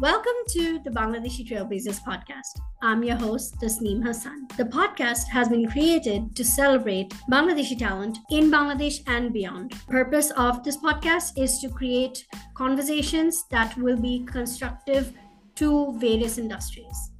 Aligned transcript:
Welcome 0.00 0.32
to 0.52 0.78
the 0.78 0.88
Bangladeshi 0.88 1.46
Trailblazers 1.46 2.02
podcast. 2.02 2.58
I'm 2.80 3.02
your 3.02 3.16
host, 3.16 3.56
Tasneem 3.60 4.02
Hassan. 4.02 4.48
The 4.56 4.64
podcast 4.64 5.28
has 5.28 5.50
been 5.50 5.70
created 5.70 6.34
to 6.36 6.42
celebrate 6.42 7.10
Bangladeshi 7.30 7.78
talent 7.78 8.16
in 8.30 8.50
Bangladesh 8.50 9.02
and 9.06 9.30
beyond. 9.30 9.74
Purpose 9.88 10.30
of 10.38 10.64
this 10.64 10.78
podcast 10.78 11.36
is 11.36 11.58
to 11.58 11.68
create 11.68 12.24
conversations 12.54 13.44
that 13.50 13.76
will 13.76 13.98
be 13.98 14.24
constructive 14.24 15.12
to 15.56 15.92
various 15.98 16.38
industries. 16.38 17.12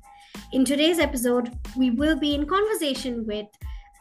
In 0.52 0.64
today's 0.64 0.98
episode, 0.98 1.52
we 1.76 1.90
will 1.90 2.16
be 2.16 2.34
in 2.34 2.46
conversation 2.46 3.26
with 3.26 3.46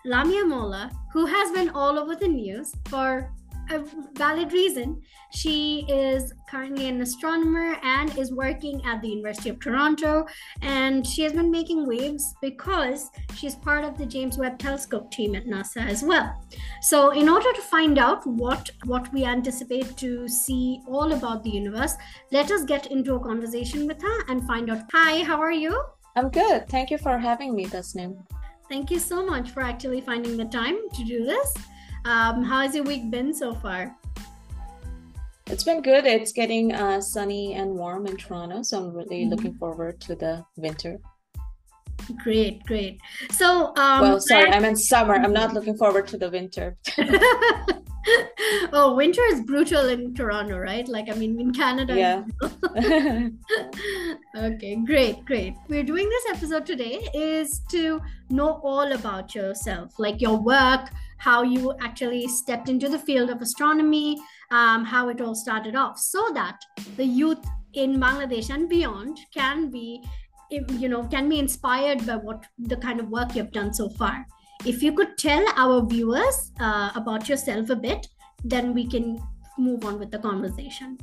Lamiya 0.06 0.46
Mowla, 0.46 0.90
who 1.12 1.26
has 1.26 1.52
been 1.52 1.70
all 1.72 2.00
over 2.00 2.16
the 2.16 2.30
news 2.30 2.74
for 2.88 3.30
a 3.70 3.84
valid 4.14 4.52
reason. 4.54 5.02
She 5.32 5.86
is 5.88 6.34
currently 6.50 6.88
an 6.88 7.02
astronomer 7.02 7.78
and 7.84 8.18
is 8.18 8.32
working 8.32 8.84
at 8.86 9.02
the 9.02 9.10
University 9.10 9.50
of 9.50 9.60
Toronto. 9.60 10.26
And 10.62 11.06
she 11.06 11.22
has 11.24 11.34
been 11.34 11.52
making 11.52 11.88
waves 11.88 12.34
because 12.42 13.10
she's 13.36 13.56
part 13.56 13.84
of 13.84 13.98
the 13.98 14.06
James 14.06 14.38
Webb 14.38 14.60
Telescope 14.60 15.12
team 15.12 15.36
at 15.36 15.46
NASA 15.46 15.86
as 15.86 16.04
well. 16.04 16.34
So, 16.82 17.12
in 17.12 17.30
order 17.30 17.52
to 17.54 17.62
find 17.62 17.98
out 17.98 18.26
what, 18.26 18.70
what 18.86 19.12
we 19.14 19.24
anticipate 19.26 19.98
to 19.98 20.28
see 20.28 20.82
all 20.88 21.14
about 21.14 21.44
the 21.44 21.50
universe, 21.50 21.94
let 22.32 22.52
us 22.52 22.64
get 22.64 22.88
into 22.88 23.16
a 23.16 23.20
conversation 23.20 23.88
with 23.88 24.02
her 24.02 24.26
and 24.30 24.46
find 24.48 24.70
out. 24.70 24.84
Hi, 24.94 25.24
how 25.24 25.40
are 25.40 25.52
you? 25.52 25.82
I'm 26.16 26.30
good. 26.30 26.68
Thank 26.70 26.90
you 26.90 26.98
for 26.98 27.18
having 27.18 27.56
me, 27.56 27.66
Tasneem. 27.66 28.18
Thank 28.68 28.92
you 28.92 29.00
so 29.00 29.26
much 29.26 29.52
for 29.52 29.62
actually 29.62 30.02
finding 30.02 30.38
the 30.38 30.46
time 30.46 30.78
to 30.94 31.04
do 31.04 31.26
this. 31.26 31.54
Um, 32.06 32.44
how 32.44 32.62
has 32.62 32.76
your 32.76 32.84
week 32.84 33.10
been 33.12 33.34
so 33.34 33.54
far? 33.56 33.96
It's 35.48 35.64
been 35.64 35.82
good. 35.82 36.06
It's 36.06 36.32
getting 36.32 36.74
uh, 36.74 37.02
sunny 37.02 37.54
and 37.54 37.72
warm 37.72 38.06
in 38.06 38.18
Toronto, 38.18 38.62
so 38.62 38.78
I'm 38.78 38.94
really 38.94 39.22
mm-hmm. 39.22 39.32
looking 39.32 39.54
forward 39.56 40.00
to 40.02 40.16
the 40.16 40.46
winter. 40.58 41.00
Great, 42.24 42.64
great. 42.66 43.00
So, 43.32 43.76
um, 43.76 44.02
well, 44.02 44.20
sorry, 44.20 44.50
I... 44.50 44.56
I'm 44.56 44.66
in 44.66 44.76
summer. 44.76 45.16
I'm 45.16 45.34
not 45.34 45.54
looking 45.54 45.78
forward 45.78 46.08
to 46.08 46.18
the 46.18 46.30
winter. 46.30 46.78
oh, 48.74 48.94
winter 48.96 49.22
is 49.26 49.42
brutal 49.42 49.90
in 49.90 50.14
Toronto, 50.14 50.58
right? 50.58 50.88
Like, 50.88 51.10
I 51.10 51.14
mean, 51.14 51.40
in 51.40 51.54
Canada. 51.54 51.96
Yeah. 51.96 52.24
okay, 54.36 54.76
great, 54.86 55.26
great. 55.26 55.56
We're 55.68 55.84
doing 55.84 56.10
this 56.10 56.26
episode 56.30 56.66
today 56.66 57.08
is 57.14 57.62
to 57.72 58.02
know 58.30 58.60
all 58.64 58.92
about 58.92 59.36
yourself, 59.36 59.98
like 60.00 60.22
your 60.22 60.38
work, 60.38 60.90
how 61.20 61.44
you 61.44 61.74
actually 61.82 62.28
stepped 62.28 62.70
into 62.70 62.90
the 62.90 62.98
field 62.98 63.30
of 63.30 63.42
astronomy, 63.42 64.18
um, 64.52 64.84
how 64.84 65.10
it 65.10 65.22
all 65.22 65.36
started 65.36 65.76
off, 65.76 66.00
so 66.00 66.32
that 66.34 66.60
the 66.98 67.06
youth 67.06 67.46
in 67.74 68.00
Bangladesh 68.00 68.50
and 68.50 68.68
beyond 68.68 69.20
can 69.34 69.70
be, 69.70 70.04
you 70.50 70.90
know, 70.90 71.04
can 71.04 71.30
be 71.30 71.38
inspired 71.38 72.06
by 72.08 72.16
what 72.16 72.46
the 72.58 72.78
kind 72.78 73.00
of 73.00 73.10
work 73.10 73.36
you've 73.36 73.52
done 73.52 73.74
so 73.74 73.90
far. 73.90 74.26
If 74.66 74.82
you 74.82 74.94
could 74.94 75.18
tell 75.18 75.46
our 75.56 75.86
viewers 75.86 76.52
uh, 76.60 76.92
about 76.96 77.30
yourself 77.30 77.70
a 77.70 77.76
bit, 77.76 78.08
then 78.44 78.74
we 78.74 78.88
can 78.88 79.22
move 79.58 79.86
on 79.86 80.00
with 80.00 80.12
the 80.12 80.20
conversation. 80.20 80.98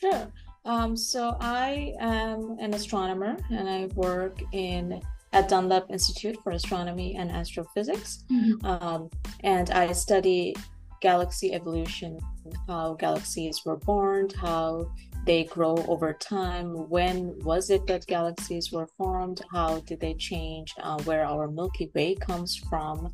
Sure. 0.00 0.26
Um, 0.64 0.96
so 0.96 1.36
I 1.40 1.94
am 2.00 2.56
an 2.60 2.74
astronomer 2.74 3.36
and 3.50 3.68
I 3.68 3.86
work 3.94 4.40
in 4.52 5.00
at 5.32 5.48
Dunlap 5.48 5.86
Institute 5.90 6.38
for 6.42 6.52
Astronomy 6.52 7.16
and 7.16 7.30
Astrophysics. 7.30 8.24
Mm-hmm. 8.30 8.64
Um, 8.64 9.10
and 9.44 9.70
I 9.70 9.92
study 9.92 10.54
galaxy 11.00 11.52
evolution, 11.52 12.18
how 12.66 12.94
galaxies 12.94 13.62
were 13.64 13.76
born, 13.76 14.28
how 14.30 14.90
they 15.26 15.44
grow 15.44 15.76
over 15.88 16.12
time, 16.14 16.88
when 16.88 17.38
was 17.40 17.70
it 17.70 17.86
that 17.86 18.06
galaxies 18.06 18.72
were 18.72 18.88
formed, 18.96 19.42
how 19.52 19.78
did 19.80 20.00
they 20.00 20.14
change, 20.14 20.74
uh, 20.82 20.98
where 21.02 21.24
our 21.24 21.48
Milky 21.48 21.90
Way 21.94 22.14
comes 22.14 22.56
from, 22.56 23.12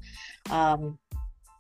um, 0.50 0.99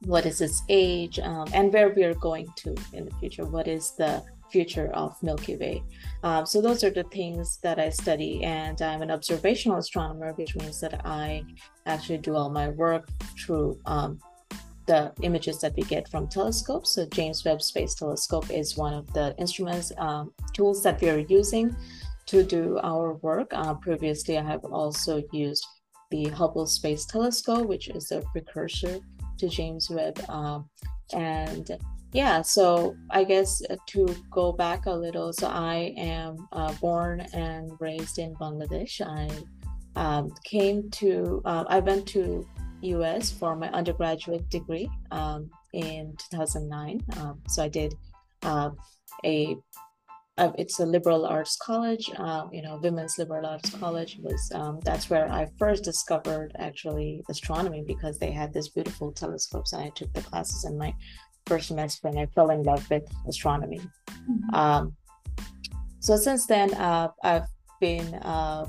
what 0.02 0.26
is 0.26 0.40
its 0.40 0.62
age, 0.68 1.18
um, 1.18 1.48
and 1.52 1.72
where 1.72 1.90
we 1.90 2.04
are 2.04 2.14
going 2.14 2.46
to 2.56 2.74
in 2.92 3.04
the 3.06 3.14
future, 3.16 3.44
what 3.44 3.66
is 3.66 3.92
the 3.96 4.22
future 4.54 4.88
of 5.02 5.10
Milky 5.28 5.56
Way. 5.62 5.76
Um, 6.22 6.42
so 6.50 6.56
those 6.66 6.80
are 6.84 6.94
the 7.00 7.08
things 7.18 7.58
that 7.64 7.78
I 7.86 7.88
study, 8.02 8.32
and 8.44 8.76
I'm 8.88 9.02
an 9.06 9.10
observational 9.18 9.78
astronomer, 9.82 10.30
which 10.40 10.54
means 10.60 10.76
that 10.82 10.94
I 11.04 11.42
actually 11.92 12.20
do 12.28 12.32
all 12.38 12.50
my 12.60 12.68
work 12.84 13.04
through 13.40 13.68
um, 13.94 14.10
the 14.90 15.00
images 15.28 15.56
that 15.62 15.72
we 15.76 15.82
get 15.94 16.04
from 16.12 16.28
telescopes. 16.28 16.90
So 16.94 17.00
James 17.18 17.44
Webb 17.44 17.62
Space 17.62 17.94
Telescope 18.00 18.48
is 18.60 18.76
one 18.86 18.94
of 19.00 19.12
the 19.16 19.26
instruments, 19.44 19.88
um, 20.06 20.24
tools 20.56 20.78
that 20.84 21.00
we 21.00 21.08
are 21.14 21.24
using 21.38 21.66
to 22.26 22.38
do 22.56 22.64
our 22.90 23.14
work. 23.28 23.48
Uh, 23.52 23.74
previously, 23.86 24.34
I 24.38 24.44
have 24.52 24.64
also 24.80 25.22
used 25.32 25.66
the 26.12 26.24
Hubble 26.38 26.68
Space 26.78 27.04
Telescope, 27.06 27.66
which 27.72 27.86
is 27.88 28.12
a 28.12 28.20
precursor 28.32 28.94
to 29.38 29.48
James 29.48 29.90
Webb. 29.90 30.16
Um, 30.28 30.70
and 31.12 31.66
yeah, 32.14 32.42
so 32.42 32.96
I 33.10 33.24
guess 33.24 33.60
uh, 33.68 33.76
to 33.88 34.06
go 34.30 34.52
back 34.52 34.86
a 34.86 34.92
little, 34.92 35.32
so 35.32 35.48
I 35.48 35.92
am 35.96 36.46
uh, 36.52 36.72
born 36.74 37.26
and 37.32 37.72
raised 37.80 38.20
in 38.20 38.36
Bangladesh. 38.36 39.00
I 39.00 39.28
um, 39.96 40.32
came 40.44 40.88
to, 40.92 41.42
uh, 41.44 41.64
I 41.66 41.80
went 41.80 42.06
to 42.08 42.46
US 42.82 43.32
for 43.32 43.56
my 43.56 43.68
undergraduate 43.70 44.48
degree 44.48 44.88
um, 45.10 45.50
in 45.72 46.14
2009. 46.30 47.00
Um, 47.18 47.40
so 47.48 47.64
I 47.64 47.68
did 47.68 47.94
uh, 48.44 48.70
a, 49.24 49.56
a, 50.38 50.52
it's 50.56 50.78
a 50.78 50.86
liberal 50.86 51.26
arts 51.26 51.56
college, 51.56 52.12
uh, 52.16 52.44
you 52.52 52.62
know, 52.62 52.78
women's 52.80 53.18
liberal 53.18 53.44
arts 53.44 53.70
college 53.70 54.18
was 54.22 54.52
um, 54.54 54.78
that's 54.84 55.10
where 55.10 55.28
I 55.32 55.48
first 55.58 55.82
discovered 55.82 56.52
actually 56.60 57.24
astronomy 57.28 57.82
because 57.84 58.20
they 58.20 58.30
had 58.30 58.52
this 58.52 58.68
beautiful 58.68 59.10
telescopes 59.10 59.72
and 59.72 59.82
I 59.82 59.90
took 59.96 60.12
the 60.12 60.22
classes 60.22 60.64
in 60.64 60.78
my 60.78 60.94
first 61.46 61.68
semester 61.68 62.08
and 62.08 62.18
I 62.18 62.26
fell 62.26 62.50
in 62.50 62.62
love 62.62 62.88
with 62.90 63.04
astronomy. 63.28 63.80
Mm-hmm. 64.10 64.54
Um, 64.54 64.96
so 66.00 66.16
since 66.16 66.46
then, 66.46 66.74
uh, 66.74 67.08
I've 67.22 67.46
been, 67.80 68.14
uh, 68.16 68.66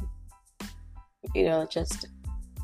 you 1.34 1.46
know, 1.46 1.66
just 1.70 2.08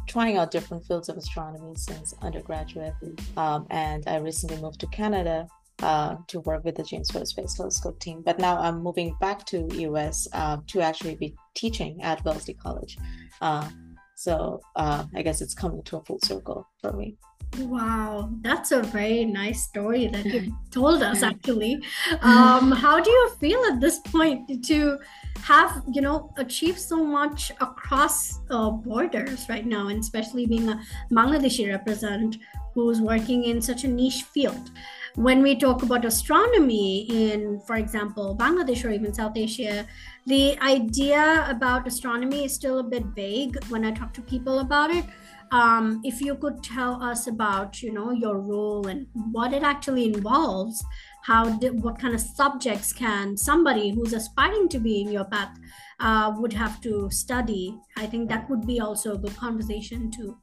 trying 0.07 0.37
out 0.37 0.51
different 0.51 0.85
fields 0.85 1.09
of 1.09 1.17
astronomy 1.17 1.73
since 1.75 2.13
undergraduate. 2.21 2.93
Um, 3.37 3.65
and 3.69 4.03
I 4.07 4.17
recently 4.17 4.61
moved 4.61 4.79
to 4.81 4.87
Canada 4.87 5.47
uh, 5.81 6.15
to 6.27 6.41
work 6.41 6.63
with 6.63 6.75
the 6.75 6.83
James 6.83 7.13
Webb 7.13 7.27
Space 7.27 7.55
Telescope 7.55 7.99
team. 7.99 8.21
But 8.23 8.39
now 8.39 8.57
I'm 8.59 8.81
moving 8.83 9.15
back 9.19 9.45
to 9.47 9.67
US 9.71 10.27
uh, 10.33 10.57
to 10.67 10.81
actually 10.81 11.15
be 11.15 11.35
teaching 11.55 12.01
at 12.01 12.23
Wellesley 12.23 12.53
College. 12.53 12.97
Uh, 13.41 13.67
so 14.15 14.61
uh, 14.75 15.05
I 15.15 15.21
guess 15.21 15.41
it's 15.41 15.55
coming 15.55 15.81
to 15.83 15.97
a 15.97 16.03
full 16.03 16.19
circle 16.23 16.67
for 16.81 16.93
me. 16.93 17.17
Wow, 17.59 18.29
that's 18.41 18.71
a 18.71 18.81
very 18.81 19.25
nice 19.25 19.63
story 19.63 20.07
that 20.07 20.25
you 20.25 20.55
told 20.71 21.03
us 21.03 21.21
actually. 21.21 21.83
Um, 22.21 22.71
how 22.71 22.99
do 22.99 23.09
you 23.09 23.29
feel 23.39 23.59
at 23.65 23.81
this 23.81 23.99
point 23.99 24.65
to 24.65 24.97
have, 25.43 25.83
you 25.91 26.01
know, 26.01 26.33
achieved 26.37 26.79
so 26.79 27.03
much 27.03 27.51
across 27.59 28.39
uh, 28.49 28.69
borders 28.69 29.47
right 29.49 29.65
now, 29.65 29.87
and 29.87 29.99
especially 29.99 30.45
being 30.45 30.69
a 30.69 30.79
Bangladeshi 31.11 31.69
representative 31.69 32.39
who's 32.73 33.01
working 33.01 33.43
in 33.45 33.61
such 33.61 33.83
a 33.83 33.87
niche 33.87 34.23
field? 34.23 34.71
When 35.15 35.41
we 35.41 35.57
talk 35.57 35.83
about 35.83 36.05
astronomy 36.05 37.01
in, 37.09 37.59
for 37.61 37.75
example, 37.75 38.35
Bangladesh 38.37 38.85
or 38.85 38.91
even 38.91 39.13
South 39.13 39.35
Asia, 39.35 39.85
the 40.25 40.57
idea 40.61 41.45
about 41.49 41.87
astronomy 41.87 42.45
is 42.45 42.53
still 42.53 42.79
a 42.79 42.83
bit 42.83 43.03
vague 43.07 43.61
when 43.65 43.83
I 43.83 43.91
talk 43.91 44.13
to 44.13 44.21
people 44.21 44.59
about 44.59 44.89
it 44.89 45.05
um, 45.51 46.01
if 46.03 46.21
you 46.21 46.35
could 46.35 46.63
tell 46.63 47.01
us 47.03 47.27
about 47.27 47.81
you 47.81 47.91
know 47.91 48.11
your 48.11 48.39
role 48.39 48.87
and 48.87 49.07
what 49.31 49.53
it 49.53 49.63
actually 49.63 50.05
involves 50.05 50.83
how 51.23 51.49
what 51.49 51.99
kind 51.99 52.15
of 52.15 52.21
subjects 52.21 52.91
can 52.93 53.37
somebody 53.37 53.91
who's 53.91 54.13
aspiring 54.13 54.67
to 54.69 54.79
be 54.79 55.01
in 55.01 55.11
your 55.11 55.25
path 55.25 55.57
uh, 55.99 56.33
would 56.37 56.51
have 56.53 56.81
to 56.81 57.09
study. 57.11 57.77
I 57.95 58.07
think 58.07 58.27
that 58.29 58.49
would 58.49 58.65
be 58.65 58.79
also 58.79 59.13
a 59.13 59.17
good 59.17 59.35
conversation 59.37 60.09
to 60.11 60.35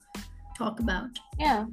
talk 0.57 0.81
about. 0.81 1.11
Yeah. 1.39 1.67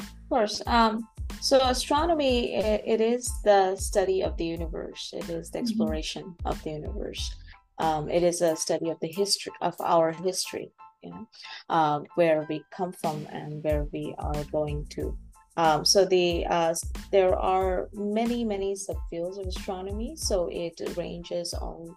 Of 0.00 0.28
course. 0.28 0.62
Um, 0.66 1.06
so 1.40 1.60
astronomy 1.60 2.54
it, 2.54 2.82
it 2.84 3.00
is 3.00 3.30
the 3.44 3.76
study 3.76 4.22
of 4.22 4.36
the 4.36 4.46
universe. 4.46 5.14
It 5.16 5.28
is 5.30 5.50
the 5.50 5.58
mm-hmm. 5.58 5.66
exploration 5.66 6.24
mm-hmm. 6.24 6.48
of 6.48 6.62
the 6.64 6.70
universe. 6.70 7.34
Um, 7.78 8.08
it 8.08 8.22
is 8.22 8.42
a 8.42 8.56
study 8.56 8.90
of 8.90 8.98
the 9.00 9.08
history 9.08 9.52
of 9.60 9.74
our 9.80 10.12
history 10.12 10.72
you 11.02 11.10
know, 11.10 11.26
uh, 11.68 12.00
where 12.14 12.46
we 12.48 12.64
come 12.70 12.92
from 12.92 13.26
and 13.30 13.62
where 13.64 13.84
we 13.92 14.14
are 14.18 14.44
going 14.52 14.86
to. 14.90 15.16
Um, 15.56 15.84
so 15.84 16.04
the 16.04 16.46
uh, 16.46 16.74
there 17.10 17.34
are 17.38 17.88
many 17.92 18.44
many 18.44 18.74
subfields 18.74 19.38
of 19.38 19.46
astronomy. 19.46 20.16
So 20.16 20.48
it 20.50 20.80
ranges 20.96 21.52
on 21.54 21.94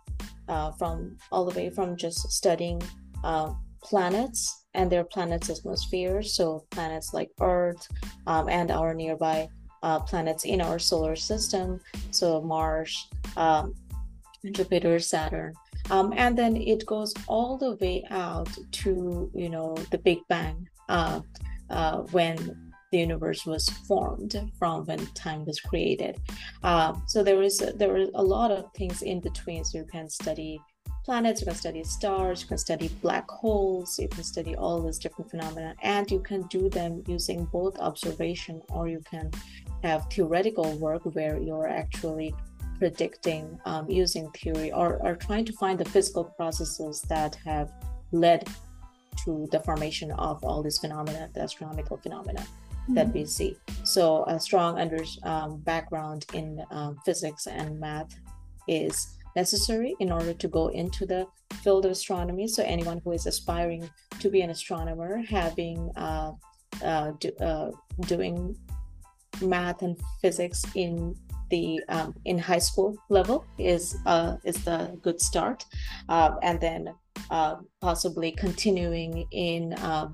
uh, 0.49 0.71
from 0.71 1.17
all 1.31 1.45
the 1.45 1.55
way 1.55 1.69
from 1.69 1.95
just 1.95 2.31
studying 2.31 2.81
uh, 3.23 3.53
planets 3.81 4.65
and 4.73 4.91
their 4.91 5.05
planets' 5.05 5.49
atmospheres. 5.49 6.33
So 6.33 6.65
planets 6.71 7.13
like 7.13 7.31
Earth 7.39 7.87
um, 8.27 8.49
and 8.49 8.71
our 8.71 8.93
nearby 8.93 9.47
uh, 9.83 9.99
planets 9.99 10.43
in 10.45 10.61
our 10.61 10.79
solar 10.79 11.15
system. 11.15 11.79
So 12.11 12.41
Mars, 12.41 13.07
um, 13.37 13.73
Jupiter, 14.51 14.99
Saturn. 14.99 15.53
Um, 15.89 16.13
and 16.15 16.37
then 16.37 16.55
it 16.55 16.85
goes 16.85 17.13
all 17.27 17.57
the 17.57 17.75
way 17.75 18.03
out 18.09 18.49
to 18.83 19.29
you 19.33 19.49
know 19.49 19.75
the 19.91 19.97
Big 19.97 20.19
Bang 20.29 20.67
uh, 20.89 21.21
uh, 21.69 21.97
when 22.11 22.73
the 22.91 22.99
universe 22.99 23.45
was 23.45 23.67
formed 23.87 24.51
from 24.57 24.85
when 24.85 25.05
time 25.07 25.45
was 25.45 25.59
created. 25.59 26.17
Uh, 26.63 26.93
so 27.07 27.23
there 27.23 27.41
is 27.41 27.57
there 27.75 27.95
are 27.95 28.07
a 28.15 28.23
lot 28.23 28.51
of 28.51 28.71
things 28.73 29.01
in 29.01 29.19
between. 29.19 29.63
So 29.63 29.79
you 29.79 29.85
can 29.85 30.09
study 30.09 30.59
planets, 31.03 31.41
you 31.41 31.45
can 31.45 31.55
study 31.55 31.83
stars, 31.83 32.41
you 32.41 32.47
can 32.47 32.57
study 32.57 32.87
black 33.01 33.29
holes, 33.29 33.99
you 33.99 34.07
can 34.07 34.23
study 34.23 34.55
all 34.55 34.81
these 34.81 34.97
different 34.97 35.29
phenomena, 35.29 35.75
and 35.83 36.09
you 36.09 36.19
can 36.19 36.41
do 36.47 36.69
them 36.69 37.03
using 37.07 37.45
both 37.45 37.77
observation 37.79 38.61
or 38.69 38.87
you 38.87 39.01
can 39.11 39.29
have 39.83 40.07
theoretical 40.11 40.71
work 40.77 41.03
where 41.13 41.37
you're 41.37 41.67
actually 41.67 42.33
predicting 42.85 43.59
um, 43.65 43.89
using 43.89 44.29
theory 44.37 44.71
or, 44.71 44.89
or 45.05 45.15
trying 45.15 45.43
to 45.43 45.53
find 45.53 45.79
the 45.79 45.89
physical 45.95 46.23
processes 46.37 47.01
that 47.13 47.33
have 47.43 47.71
led 48.11 48.47
to 49.23 49.47
the 49.51 49.59
formation 49.61 50.11
of 50.29 50.35
all 50.45 50.61
these 50.61 50.77
phenomena, 50.77 51.27
the 51.33 51.41
astronomical 51.41 51.97
phenomena 51.97 52.41
mm-hmm. 52.41 52.93
that 52.93 53.07
we 53.11 53.25
see. 53.25 53.57
So 53.83 54.23
a 54.25 54.39
strong 54.39 54.77
under 54.77 55.03
um, 55.23 55.57
background 55.71 56.27
in 56.33 56.63
um, 56.69 56.99
physics 57.03 57.47
and 57.47 57.79
math 57.79 58.11
is 58.67 59.17
necessary 59.35 59.95
in 59.99 60.11
order 60.11 60.33
to 60.43 60.47
go 60.47 60.67
into 60.67 61.07
the 61.07 61.25
field 61.63 61.85
of 61.85 61.91
astronomy. 61.91 62.47
So 62.47 62.61
anyone 62.61 63.01
who 63.03 63.13
is 63.13 63.25
aspiring 63.25 63.89
to 64.19 64.29
be 64.29 64.41
an 64.41 64.51
astronomer, 64.51 65.23
having 65.27 65.89
uh, 65.95 66.33
uh, 66.83 67.11
do, 67.19 67.31
uh, 67.41 67.71
doing 68.01 68.55
math 69.41 69.81
and 69.81 69.97
physics 70.21 70.63
in 70.75 71.15
the 71.55 71.65
um, 71.95 72.09
in 72.25 72.37
high 72.51 72.63
school 72.69 72.89
level 73.09 73.37
is 73.73 73.83
uh, 74.13 74.31
is 74.49 74.57
the 74.69 74.79
good 75.05 75.19
start, 75.29 75.59
uh, 76.15 76.31
and 76.49 76.57
then 76.67 76.81
uh, 77.37 77.55
possibly 77.87 78.29
continuing 78.45 79.11
in 79.31 79.61
um, 79.89 80.07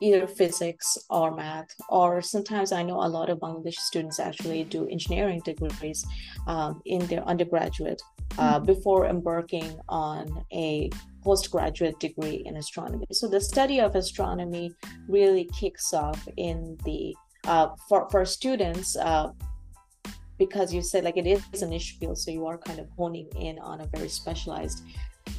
either 0.00 0.26
physics 0.26 0.88
or 1.10 1.26
math, 1.42 1.72
or 1.88 2.10
sometimes 2.34 2.68
I 2.72 2.82
know 2.88 2.98
a 3.02 3.10
lot 3.18 3.28
of 3.30 3.38
Bangladeshi 3.44 3.84
students 3.90 4.18
actually 4.28 4.64
do 4.64 4.80
engineering 4.96 5.40
degrees 5.44 6.00
um, 6.46 6.72
in 6.84 7.00
their 7.10 7.24
undergraduate 7.32 8.02
uh, 8.38 8.56
mm-hmm. 8.56 8.66
before 8.72 9.02
embarking 9.06 9.70
on 9.88 10.24
a 10.52 10.90
postgraduate 11.26 11.98
degree 12.06 12.38
in 12.48 12.56
astronomy. 12.56 13.06
So 13.20 13.24
the 13.28 13.42
study 13.52 13.78
of 13.86 13.90
astronomy 14.02 14.66
really 15.16 15.44
kicks 15.60 15.92
off 15.92 16.20
in 16.36 16.78
the 16.84 17.00
uh, 17.52 17.68
for 17.88 18.00
for 18.12 18.24
students. 18.24 18.88
Uh, 18.96 19.28
because 20.38 20.72
you 20.72 20.82
said 20.82 21.04
like 21.04 21.16
it 21.16 21.26
is 21.26 21.62
a 21.62 21.66
niche 21.66 21.96
field, 21.98 22.18
so 22.18 22.30
you 22.30 22.46
are 22.46 22.58
kind 22.58 22.78
of 22.78 22.88
honing 22.96 23.28
in 23.38 23.58
on 23.58 23.80
a 23.80 23.86
very 23.86 24.08
specialized 24.08 24.84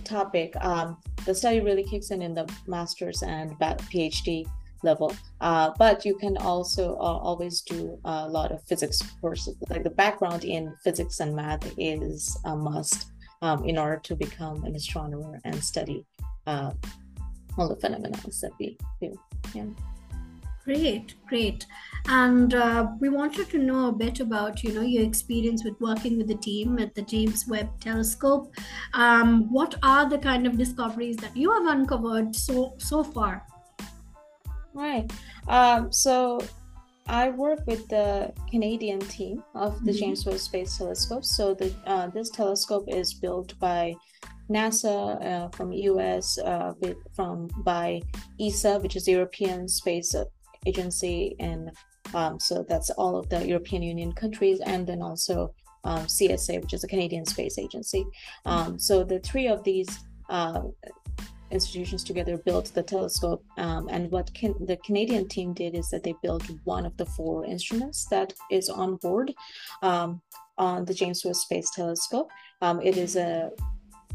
topic. 0.03 0.53
Um, 0.61 0.97
the 1.25 1.33
study 1.33 1.59
really 1.61 1.83
kicks 1.83 2.11
in 2.11 2.21
in 2.21 2.33
the 2.33 2.51
master's 2.67 3.21
and 3.23 3.51
PhD 3.59 4.47
level. 4.83 5.15
Uh, 5.41 5.71
but 5.77 6.05
you 6.05 6.15
can 6.15 6.37
also 6.37 6.93
uh, 6.95 7.17
always 7.29 7.61
do 7.61 7.99
a 8.05 8.27
lot 8.27 8.51
of 8.51 8.63
physics 8.63 9.01
courses. 9.21 9.55
Like 9.69 9.83
the 9.83 9.89
background 9.89 10.43
in 10.43 10.73
physics 10.83 11.19
and 11.19 11.35
math 11.35 11.73
is 11.77 12.37
a 12.45 12.55
must 12.55 13.11
um, 13.41 13.65
in 13.65 13.77
order 13.77 13.97
to 14.03 14.15
become 14.15 14.63
an 14.65 14.75
astronomer 14.75 15.39
and 15.45 15.63
study 15.63 16.05
uh, 16.45 16.71
all 17.57 17.67
the 17.67 17.75
phenomena 17.75 18.17
that 18.41 18.51
we 18.59 18.77
do. 19.01 19.17
Yeah. 19.53 19.65
Great, 20.67 21.15
great. 21.27 21.65
And 22.09 22.53
uh, 22.53 22.89
we 22.99 23.07
wanted 23.07 23.49
to 23.51 23.57
know 23.57 23.87
a 23.87 23.91
bit 23.93 24.19
about, 24.19 24.63
you 24.63 24.73
know, 24.73 24.81
your 24.81 25.03
experience 25.03 25.63
with 25.63 25.79
working 25.79 26.17
with 26.17 26.27
the 26.27 26.35
team 26.35 26.77
at 26.77 26.93
the 26.93 27.03
James 27.03 27.47
Webb 27.47 27.69
Telescope. 27.79 28.53
Um, 28.93 29.49
what 29.49 29.75
are 29.81 30.09
the 30.09 30.17
kind 30.17 30.45
of 30.45 30.57
discoveries 30.57 31.15
that 31.17 31.37
you 31.37 31.53
have 31.53 31.67
uncovered 31.67 32.35
so 32.35 32.75
so 32.79 33.01
far? 33.01 33.43
Right. 34.73 35.09
Um, 35.47 35.89
so 35.89 36.41
I 37.07 37.29
work 37.29 37.65
with 37.65 37.87
the 37.87 38.33
Canadian 38.51 38.99
team 38.99 39.45
of 39.55 39.85
the 39.85 39.91
mm-hmm. 39.91 39.99
James 39.99 40.25
Webb 40.25 40.39
Space 40.39 40.77
Telescope. 40.77 41.23
So 41.23 41.53
the 41.53 41.73
uh, 41.85 42.07
this 42.07 42.29
telescope 42.29 42.89
is 42.89 43.13
built 43.13 43.57
by 43.57 43.95
NASA 44.49 45.25
uh, 45.25 45.49
from 45.49 45.71
US, 45.71 46.37
uh, 46.39 46.73
with, 46.81 46.97
from 47.15 47.47
by 47.63 48.01
ESA, 48.39 48.79
which 48.79 48.97
is 48.97 49.07
European 49.07 49.69
Space 49.69 50.13
agency 50.65 51.35
and 51.39 51.71
um, 52.13 52.39
so 52.39 52.65
that's 52.67 52.89
all 52.91 53.17
of 53.17 53.29
the 53.29 53.45
European 53.45 53.81
Union 53.81 54.13
countries 54.13 54.59
and 54.65 54.87
then 54.87 55.01
also 55.01 55.53
um, 55.83 56.05
CSA, 56.05 56.61
which 56.61 56.73
is 56.73 56.83
a 56.83 56.87
Canadian 56.87 57.25
Space 57.25 57.57
Agency. 57.57 58.05
Um, 58.45 58.79
so 58.79 59.03
the 59.03 59.19
three 59.19 59.47
of 59.47 59.63
these 59.63 59.87
uh, 60.29 60.61
institutions 61.51 62.03
together 62.03 62.37
built 62.37 62.73
the 62.73 62.83
telescope. 62.83 63.43
Um, 63.57 63.87
and 63.89 64.11
what 64.11 64.33
can, 64.33 64.53
the 64.65 64.77
Canadian 64.77 65.27
team 65.27 65.53
did 65.53 65.75
is 65.75 65.89
that 65.89 66.03
they 66.03 66.13
built 66.21 66.43
one 66.65 66.85
of 66.85 66.95
the 66.97 67.05
four 67.05 67.45
instruments 67.45 68.05
that 68.05 68.33
is 68.51 68.69
on 68.69 68.97
board 68.97 69.33
um, 69.81 70.21
on 70.57 70.85
the 70.85 70.93
James 70.93 71.23
Webb 71.23 71.35
Space 71.35 71.69
Telescope. 71.71 72.29
Um, 72.61 72.81
it 72.81 72.97
is 72.97 73.15
a 73.15 73.51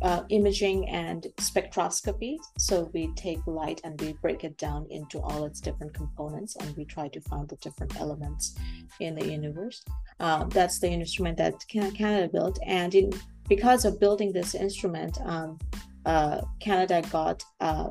uh, 0.02 0.22
imaging 0.28 0.88
and 0.88 1.26
spectroscopy. 1.36 2.38
So 2.58 2.90
we 2.92 3.12
take 3.14 3.46
light 3.46 3.80
and 3.84 4.00
we 4.00 4.14
break 4.14 4.44
it 4.44 4.58
down 4.58 4.86
into 4.90 5.20
all 5.20 5.44
its 5.44 5.60
different 5.60 5.94
components 5.94 6.56
and 6.56 6.76
we 6.76 6.84
try 6.84 7.08
to 7.08 7.20
find 7.20 7.48
the 7.48 7.56
different 7.56 7.98
elements 8.00 8.56
in 9.00 9.14
the 9.14 9.26
universe. 9.26 9.84
Um, 10.20 10.48
that's 10.50 10.78
the 10.78 10.88
instrument 10.88 11.38
that 11.38 11.64
Canada 11.68 12.28
built. 12.28 12.58
And 12.66 12.94
in, 12.94 13.12
because 13.48 13.84
of 13.84 14.00
building 14.00 14.32
this 14.32 14.54
instrument, 14.54 15.18
um, 15.24 15.58
uh, 16.04 16.42
Canada 16.60 17.02
got 17.10 17.44
uh, 17.60 17.90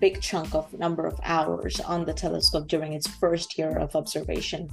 big 0.00 0.20
chunk 0.20 0.54
of 0.54 0.72
number 0.78 1.06
of 1.06 1.18
hours 1.24 1.80
on 1.80 2.04
the 2.04 2.12
telescope 2.12 2.68
during 2.68 2.92
its 2.92 3.06
first 3.06 3.58
year 3.58 3.76
of 3.78 3.94
observation. 3.96 4.68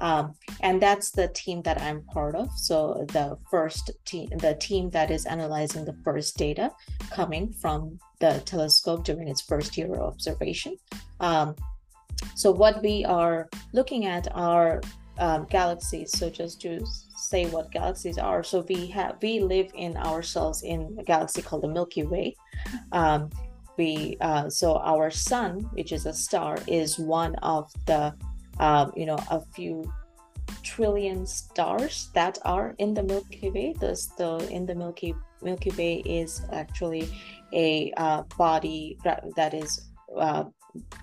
Um, 0.00 0.34
and 0.60 0.80
that's 0.80 1.10
the 1.10 1.28
team 1.28 1.62
that 1.62 1.80
i'm 1.80 2.02
part 2.04 2.34
of. 2.34 2.50
So 2.56 3.04
the 3.08 3.38
first 3.50 3.90
team 4.04 4.28
the 4.38 4.54
team 4.54 4.90
that 4.90 5.10
is 5.10 5.26
analyzing 5.26 5.84
the 5.84 5.96
first 6.04 6.36
data 6.36 6.70
coming 7.10 7.52
from 7.52 7.98
the 8.20 8.42
telescope 8.44 9.04
during 9.04 9.28
its 9.28 9.42
first 9.42 9.76
year 9.76 9.92
of 9.94 10.00
observation. 10.00 10.76
Um, 11.20 11.54
so 12.34 12.50
what 12.50 12.82
we 12.82 13.04
are 13.04 13.48
looking 13.72 14.06
at 14.06 14.28
are 14.34 14.80
um, 15.18 15.46
galaxies. 15.50 16.12
So 16.12 16.30
just 16.30 16.60
to 16.62 16.84
say 17.16 17.46
what 17.46 17.70
galaxies 17.70 18.18
are. 18.18 18.42
So 18.42 18.64
we 18.68 18.86
have 18.88 19.16
we 19.22 19.40
live 19.40 19.70
in 19.74 19.96
ourselves 19.96 20.62
in 20.62 20.96
a 20.98 21.04
galaxy 21.04 21.42
called 21.42 21.62
the 21.62 21.68
milky 21.68 22.02
way. 22.02 22.36
Um, 22.92 23.30
we 23.76 24.16
uh, 24.20 24.48
so 24.48 24.76
our 24.78 25.10
sun 25.10 25.60
which 25.72 25.92
is 25.92 26.06
a 26.06 26.12
star 26.12 26.58
is 26.66 26.98
one 26.98 27.34
of 27.36 27.70
the 27.86 28.14
um, 28.60 28.92
you 28.96 29.06
know 29.06 29.18
a 29.30 29.40
few 29.54 29.90
trillion 30.62 31.26
stars 31.26 32.10
that 32.14 32.38
are 32.44 32.74
in 32.78 32.94
the 32.94 33.02
milky 33.02 33.50
way 33.50 33.74
this 33.80 34.06
the 34.18 34.36
in 34.50 34.66
the 34.66 34.74
milky 34.74 35.14
milky 35.42 35.70
way 35.70 35.96
is 36.04 36.42
actually 36.52 37.08
a 37.52 37.92
uh, 37.96 38.22
body 38.36 38.98
that 39.36 39.54
is 39.54 39.88
uh, 40.18 40.44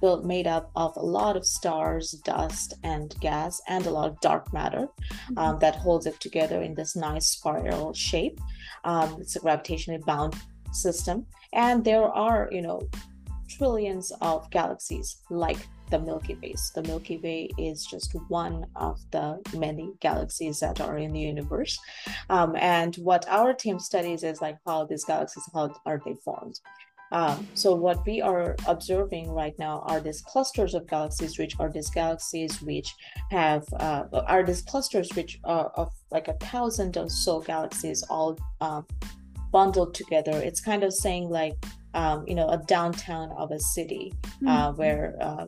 built 0.02 0.26
made 0.26 0.48
up 0.48 0.70
of 0.76 0.96
a 0.98 1.02
lot 1.02 1.38
of 1.38 1.46
stars 1.46 2.12
dust 2.26 2.74
and 2.84 3.16
gas 3.22 3.62
and 3.68 3.86
a 3.86 3.90
lot 3.90 4.10
of 4.10 4.20
dark 4.20 4.52
matter 4.54 4.88
mm-hmm. 4.88 5.38
um, 5.38 5.60
that 5.60 5.76
holds 5.76 6.06
it 6.06 6.20
together 6.20 6.62
in 6.62 6.74
this 6.74 6.96
nice 6.96 7.28
spiral 7.28 7.94
shape 7.94 8.40
um, 8.84 9.18
it's 9.20 9.36
a 9.36 9.40
gravitationally 9.40 10.04
bound 10.06 10.36
system 10.72 11.26
and 11.54 11.84
there 11.84 12.04
are 12.04 12.50
you 12.52 12.62
know 12.62 12.82
trillions 13.48 14.12
of 14.22 14.50
galaxies 14.50 15.18
like 15.30 15.58
the 15.92 16.00
Milky 16.00 16.36
Way. 16.36 16.56
The 16.74 16.84
Milky 16.84 17.18
Way 17.18 17.50
is 17.58 17.86
just 17.86 18.16
one 18.30 18.66
of 18.76 19.00
the 19.12 19.40
many 19.56 19.92
galaxies 20.00 20.62
that 20.62 20.82
are 20.82 20.98
in 20.98 21.12
the 21.12 21.20
universe. 21.20 21.78
Um, 22.30 22.56
and 22.56 22.96
what 22.96 23.28
our 23.28 23.54
team 23.54 23.78
studies 23.78 24.24
is 24.24 24.42
like 24.42 24.58
how 24.66 24.86
these 24.86 25.04
galaxies, 25.04 25.44
how 25.54 25.70
are 25.86 26.02
they 26.04 26.16
formed? 26.24 26.60
Um, 27.12 27.46
so 27.56 27.76
what 27.76 28.06
we 28.06 28.22
are 28.22 28.56
observing 28.68 29.30
right 29.32 29.58
now 29.60 29.84
are 29.86 30.00
these 30.00 30.22
clusters 30.22 30.74
of 30.74 30.88
galaxies, 30.88 31.38
which 31.38 31.60
are 31.60 31.70
these 31.70 31.90
galaxies 31.90 32.62
which 32.62 32.96
have 33.32 33.66
uh, 33.74 34.06
are 34.28 34.44
these 34.44 34.62
clusters 34.62 35.10
which 35.14 35.38
are 35.44 35.72
of 35.76 35.92
like 36.10 36.30
a 36.30 36.34
thousand 36.36 36.96
or 36.96 37.10
so 37.10 37.42
galaxies 37.42 38.02
all 38.04 38.40
um, 38.62 38.86
bundled 39.52 39.94
together. 39.94 40.32
It's 40.32 40.62
kind 40.62 40.84
of 40.84 40.94
saying 40.94 41.30
like, 41.30 41.54
um, 41.94 42.26
you 42.28 42.36
know, 42.36 42.48
a 42.50 42.58
downtown 42.58 43.32
of 43.32 43.52
a 43.52 43.60
city 43.60 44.14
uh, 44.48 44.70
mm-hmm. 44.70 44.78
where 44.78 45.18
uh, 45.22 45.46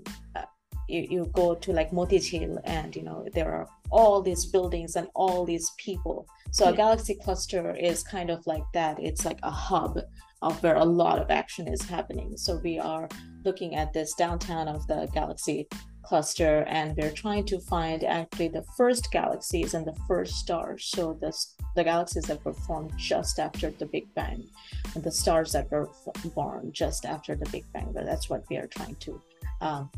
you, 0.89 1.07
you 1.09 1.31
go 1.33 1.55
to 1.55 1.71
like 1.71 1.91
Motijheel 1.91 2.59
and, 2.65 2.95
you 2.95 3.03
know, 3.03 3.25
there 3.33 3.51
are 3.51 3.67
all 3.89 4.21
these 4.21 4.45
buildings 4.45 4.95
and 4.95 5.07
all 5.15 5.45
these 5.45 5.71
people. 5.77 6.27
So 6.51 6.69
a 6.69 6.75
galaxy 6.75 7.15
cluster 7.15 7.75
is 7.75 8.03
kind 8.03 8.29
of 8.29 8.45
like 8.45 8.63
that. 8.73 9.01
It's 9.01 9.25
like 9.25 9.39
a 9.43 9.51
hub 9.51 9.99
of 10.41 10.61
where 10.61 10.75
a 10.75 10.83
lot 10.83 11.19
of 11.19 11.31
action 11.31 11.67
is 11.67 11.81
happening. 11.81 12.35
So 12.35 12.59
we 12.63 12.77
are 12.77 13.07
looking 13.45 13.75
at 13.75 13.93
this 13.93 14.13
downtown 14.13 14.67
of 14.67 14.85
the 14.87 15.09
galaxy 15.13 15.67
cluster 16.03 16.63
and 16.67 16.95
we're 16.97 17.11
trying 17.11 17.45
to 17.45 17.59
find 17.59 18.03
actually 18.03 18.49
the 18.49 18.63
first 18.77 19.11
galaxies 19.11 19.73
and 19.73 19.85
the 19.85 19.97
first 20.07 20.35
stars. 20.35 20.85
So 20.85 21.17
the, 21.19 21.33
the 21.75 21.83
galaxies 21.83 22.25
that 22.25 22.43
were 22.45 22.53
formed 22.53 22.93
just 22.97 23.39
after 23.39 23.71
the 23.71 23.85
big 23.85 24.13
bang 24.13 24.47
and 24.93 25.03
the 25.03 25.11
stars 25.11 25.53
that 25.53 25.71
were 25.71 25.89
born 26.35 26.71
just 26.71 27.05
after 27.05 27.35
the 27.35 27.49
big 27.49 27.65
bang 27.73 27.91
but 27.93 28.05
that's 28.05 28.29
what 28.29 28.43
we 28.49 28.57
are 28.57 28.67
trying 28.67 28.95
to 28.95 29.21
um, 29.61 29.89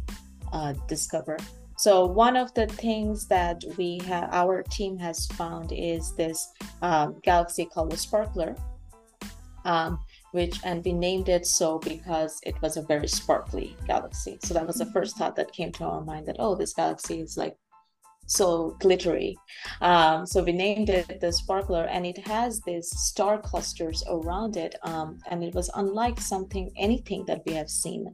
uh, 0.53 0.73
discover. 0.87 1.37
So 1.77 2.05
one 2.05 2.37
of 2.37 2.53
the 2.53 2.67
things 2.67 3.27
that 3.27 3.63
we 3.77 3.99
have 4.05 4.29
our 4.31 4.63
team 4.63 4.97
has 4.99 5.25
found 5.27 5.73
is 5.73 6.15
this 6.15 6.53
um, 6.81 7.19
galaxy 7.23 7.65
called 7.65 7.91
the 7.91 7.97
sparkler. 7.97 8.55
Um, 9.65 9.99
which 10.35 10.59
and 10.63 10.83
we 10.85 10.93
named 10.93 11.29
it 11.29 11.47
so 11.47 11.79
because 11.79 12.39
it 12.43 12.61
was 12.61 12.77
a 12.77 12.81
very 12.81 13.07
sparkly 13.07 13.75
galaxy. 13.87 14.37
So 14.43 14.53
that 14.53 14.67
was 14.67 14.77
the 14.77 14.91
first 14.91 15.17
thought 15.17 15.35
that 15.37 15.51
came 15.51 15.71
to 15.73 15.85
our 15.85 16.01
mind 16.01 16.27
that 16.27 16.35
oh, 16.39 16.55
this 16.55 16.73
galaxy 16.73 17.21
is 17.21 17.37
like 17.37 17.57
so 18.27 18.75
glittery. 18.79 19.37
Um, 19.81 20.25
so 20.25 20.43
we 20.43 20.51
named 20.51 20.89
it 20.89 21.21
the 21.21 21.31
sparkler, 21.31 21.85
and 21.85 22.05
it 22.05 22.17
has 22.27 22.61
these 22.61 22.89
star 22.89 23.39
clusters 23.39 24.03
around 24.07 24.57
it, 24.57 24.75
um, 24.83 25.19
and 25.29 25.43
it 25.43 25.53
was 25.53 25.69
unlike 25.75 26.19
something 26.19 26.71
anything 26.77 27.25
that 27.25 27.43
we 27.45 27.53
have 27.53 27.69
seen 27.69 28.11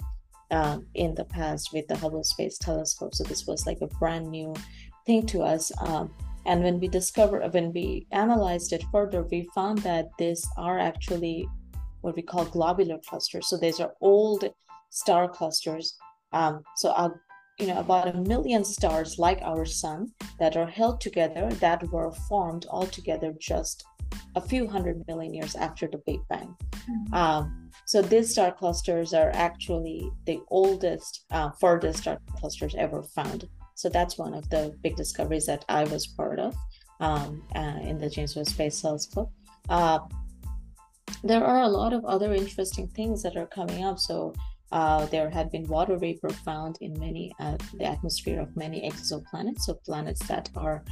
um, 0.51 0.85
in 0.95 1.15
the 1.15 1.25
past 1.25 1.73
with 1.73 1.87
the 1.87 1.97
Hubble 1.97 2.23
Space 2.23 2.57
Telescope. 2.57 3.15
So 3.15 3.23
this 3.23 3.47
was 3.47 3.65
like 3.65 3.81
a 3.81 3.87
brand 3.87 4.27
new 4.27 4.53
thing 5.05 5.25
to 5.27 5.41
us. 5.41 5.71
Um, 5.79 6.13
and 6.45 6.63
when 6.63 6.79
we 6.79 6.87
discovered, 6.87 7.53
when 7.53 7.71
we 7.71 8.07
analyzed 8.11 8.73
it 8.73 8.83
further, 8.91 9.23
we 9.23 9.49
found 9.55 9.79
that 9.79 10.09
these 10.17 10.45
are 10.57 10.79
actually 10.79 11.47
what 12.01 12.15
we 12.15 12.21
call 12.21 12.45
globular 12.45 12.99
clusters. 13.07 13.47
So 13.47 13.57
these 13.57 13.79
are 13.79 13.93
old 14.01 14.43
star 14.89 15.29
clusters. 15.29 15.97
Um, 16.33 16.63
so 16.75 16.89
uh, 16.89 17.09
you 17.59 17.67
know 17.67 17.79
about 17.79 18.07
a 18.07 18.21
million 18.21 18.63
stars 18.63 19.19
like 19.19 19.39
our 19.41 19.65
sun 19.65 20.11
that 20.39 20.57
are 20.57 20.65
held 20.65 21.01
together 21.01 21.49
that 21.59 21.87
were 21.91 22.11
formed 22.29 22.65
all 22.69 22.87
together 22.87 23.33
just 23.39 23.85
a 24.35 24.41
few 24.41 24.67
hundred 24.67 25.03
million 25.07 25.33
years 25.33 25.55
after 25.55 25.87
the 25.87 26.01
Big 26.05 26.19
Bang. 26.29 26.55
Mm-hmm. 26.71 27.13
Um, 27.13 27.69
so 27.85 28.01
these 28.01 28.31
star 28.31 28.51
clusters 28.51 29.13
are 29.13 29.31
actually 29.33 30.09
the 30.25 30.41
oldest, 30.49 31.25
uh, 31.31 31.51
furthest 31.59 31.99
star 31.99 32.19
clusters 32.39 32.75
ever 32.75 33.03
found. 33.03 33.47
So 33.75 33.89
that's 33.89 34.17
one 34.17 34.33
of 34.33 34.49
the 34.49 34.75
big 34.81 34.95
discoveries 34.95 35.45
that 35.47 35.65
I 35.67 35.83
was 35.85 36.07
part 36.07 36.39
of 36.39 36.55
um, 36.99 37.43
uh, 37.55 37.79
in 37.81 37.97
the 37.97 38.09
James 38.09 38.35
Webb 38.35 38.47
Space 38.47 38.81
Telescope. 38.81 39.31
Uh, 39.69 39.99
there 41.23 41.45
are 41.45 41.61
a 41.61 41.67
lot 41.67 41.93
of 41.93 42.05
other 42.05 42.33
interesting 42.33 42.87
things 42.87 43.21
that 43.23 43.37
are 43.37 43.47
coming 43.47 43.83
up. 43.83 43.99
So 43.99 44.33
uh, 44.71 45.05
there 45.07 45.29
had 45.29 45.51
been 45.51 45.67
water 45.67 45.97
vapor 45.97 46.29
found 46.29 46.77
in 46.81 46.97
many 46.99 47.33
uh, 47.39 47.57
the 47.77 47.85
atmosphere 47.85 48.39
of 48.39 48.55
many 48.55 48.89
exoplanets, 48.89 49.61
so 49.61 49.75
planets 49.85 50.25
that 50.27 50.49
are 50.55 50.83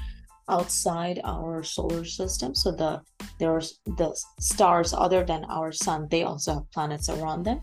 outside 0.50 1.22
our 1.24 1.64
solar 1.64 2.04
system. 2.04 2.54
So 2.56 2.72
the 2.72 3.02
there's 3.40 3.80
the 3.86 4.20
stars 4.40 4.94
other 4.94 5.24
than 5.24 5.46
our 5.46 5.72
sun, 5.72 6.08
they 6.12 6.24
also 6.24 6.56
have 6.56 6.72
planets 6.72 7.08
around 7.08 7.44
them, 7.44 7.62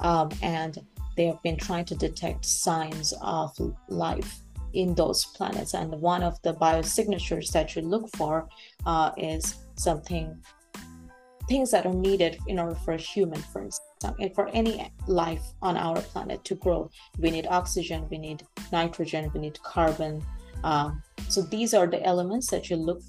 um, 0.00 0.30
and 0.42 0.78
they 1.16 1.26
have 1.26 1.42
been 1.42 1.58
trying 1.58 1.84
to 1.86 1.94
detect 1.94 2.44
signs 2.44 3.12
of 3.20 3.50
life 3.88 4.40
in 4.72 4.94
those 4.94 5.26
planets. 5.26 5.74
And 5.74 5.92
one 6.00 6.22
of 6.22 6.40
the 6.42 6.54
biosignatures 6.54 7.50
that 7.52 7.74
you 7.74 7.82
look 7.82 8.08
for 8.16 8.48
uh, 8.86 9.10
is 9.18 9.56
something 9.74 10.40
things 11.48 11.70
that 11.70 11.86
are 11.86 11.94
needed 11.94 12.38
in 12.46 12.58
order 12.58 12.74
for 12.74 12.94
a 12.94 12.98
human, 12.98 13.40
for 13.40 13.62
instance, 13.62 14.14
and 14.20 14.34
for 14.34 14.48
any 14.48 14.92
life 15.06 15.42
on 15.62 15.76
our 15.76 16.00
planet 16.00 16.44
to 16.44 16.54
grow. 16.54 16.90
We 17.18 17.30
need 17.30 17.46
oxygen, 17.48 18.06
we 18.10 18.18
need 18.18 18.42
nitrogen, 18.70 19.30
we 19.32 19.40
need 19.40 19.60
carbon. 19.62 20.24
Um, 20.62 21.02
so 21.28 21.42
these 21.42 21.74
are 21.74 21.86
the 21.86 22.02
elements 22.04 22.50
that 22.50 22.68
you 22.70 22.76
look 22.76 23.00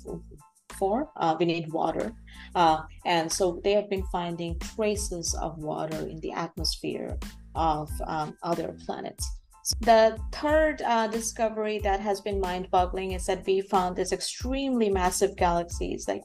for. 0.77 1.09
Uh, 1.17 1.35
we 1.39 1.45
need 1.45 1.71
water. 1.71 2.13
Uh, 2.55 2.81
and 3.05 3.31
so 3.31 3.59
they 3.63 3.73
have 3.73 3.89
been 3.89 4.05
finding 4.11 4.57
traces 4.59 5.35
of 5.35 5.57
water 5.57 6.07
in 6.07 6.19
the 6.21 6.31
atmosphere 6.31 7.17
of 7.55 7.89
um, 8.07 8.37
other 8.43 8.75
planets. 8.85 9.29
The 9.81 10.17
third 10.31 10.81
uh, 10.81 11.07
discovery 11.07 11.79
that 11.79 11.99
has 11.99 12.21
been 12.21 12.39
mind 12.39 12.71
boggling 12.71 13.11
is 13.11 13.25
that 13.27 13.45
we 13.45 13.61
found 13.61 13.95
this 13.95 14.11
extremely 14.11 14.89
massive 14.89 15.35
galaxies, 15.35 16.07
like 16.07 16.23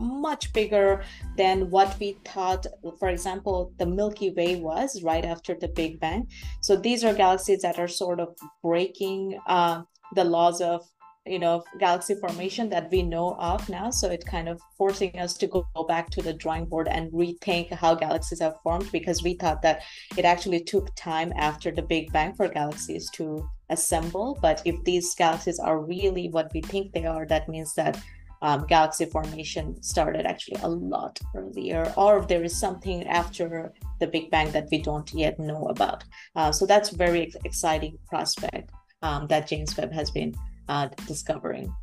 much 0.00 0.52
bigger 0.52 1.02
than 1.36 1.70
what 1.70 1.98
we 1.98 2.16
thought, 2.24 2.66
for 2.98 3.08
example, 3.08 3.72
the 3.78 3.86
Milky 3.86 4.30
Way 4.30 4.56
was 4.56 5.02
right 5.02 5.24
after 5.24 5.54
the 5.54 5.68
Big 5.68 6.00
Bang. 6.00 6.28
So 6.60 6.76
these 6.76 7.04
are 7.04 7.14
galaxies 7.14 7.62
that 7.62 7.78
are 7.78 7.88
sort 7.88 8.20
of 8.20 8.36
breaking 8.62 9.38
uh, 9.46 9.82
the 10.14 10.24
laws 10.24 10.60
of 10.60 10.86
you 11.28 11.38
know 11.38 11.62
galaxy 11.78 12.14
formation 12.14 12.68
that 12.70 12.90
we 12.90 13.02
know 13.02 13.34
of 13.38 13.68
now 13.68 13.90
so 13.90 14.08
it 14.08 14.24
kind 14.24 14.48
of 14.48 14.60
forcing 14.76 15.18
us 15.18 15.36
to 15.36 15.46
go 15.46 15.64
back 15.86 16.08
to 16.08 16.22
the 16.22 16.32
drawing 16.32 16.64
board 16.64 16.88
and 16.88 17.12
rethink 17.12 17.70
how 17.70 17.94
galaxies 17.94 18.40
have 18.40 18.58
formed 18.62 18.90
because 18.92 19.22
we 19.22 19.34
thought 19.34 19.60
that 19.60 19.82
it 20.16 20.24
actually 20.24 20.60
took 20.60 20.94
time 20.94 21.32
after 21.36 21.70
the 21.70 21.82
big 21.82 22.10
bang 22.12 22.32
for 22.32 22.48
galaxies 22.48 23.10
to 23.10 23.46
assemble 23.68 24.38
but 24.40 24.62
if 24.64 24.82
these 24.84 25.14
galaxies 25.14 25.58
are 25.58 25.80
really 25.80 26.28
what 26.30 26.50
we 26.54 26.62
think 26.62 26.92
they 26.92 27.04
are 27.04 27.26
that 27.26 27.48
means 27.48 27.74
that 27.74 28.00
um, 28.42 28.66
galaxy 28.66 29.04
formation 29.04 29.82
started 29.82 30.26
actually 30.26 30.60
a 30.62 30.68
lot 30.68 31.18
earlier, 31.34 31.92
or 31.96 32.18
if 32.18 32.28
there 32.28 32.44
is 32.44 32.58
something 32.58 33.06
after 33.06 33.72
the 34.00 34.06
Big 34.06 34.30
Bang 34.30 34.50
that 34.52 34.68
we 34.70 34.78
don't 34.80 35.12
yet 35.12 35.38
know 35.38 35.66
about. 35.66 36.04
Uh, 36.36 36.52
so 36.52 36.66
that's 36.66 36.90
very 36.90 37.32
exciting 37.44 37.98
prospect 38.08 38.70
um, 39.02 39.26
that 39.28 39.48
James 39.48 39.76
Webb 39.76 39.92
has 39.92 40.10
been 40.10 40.34
uh, 40.68 40.88
discovering. 41.06 41.74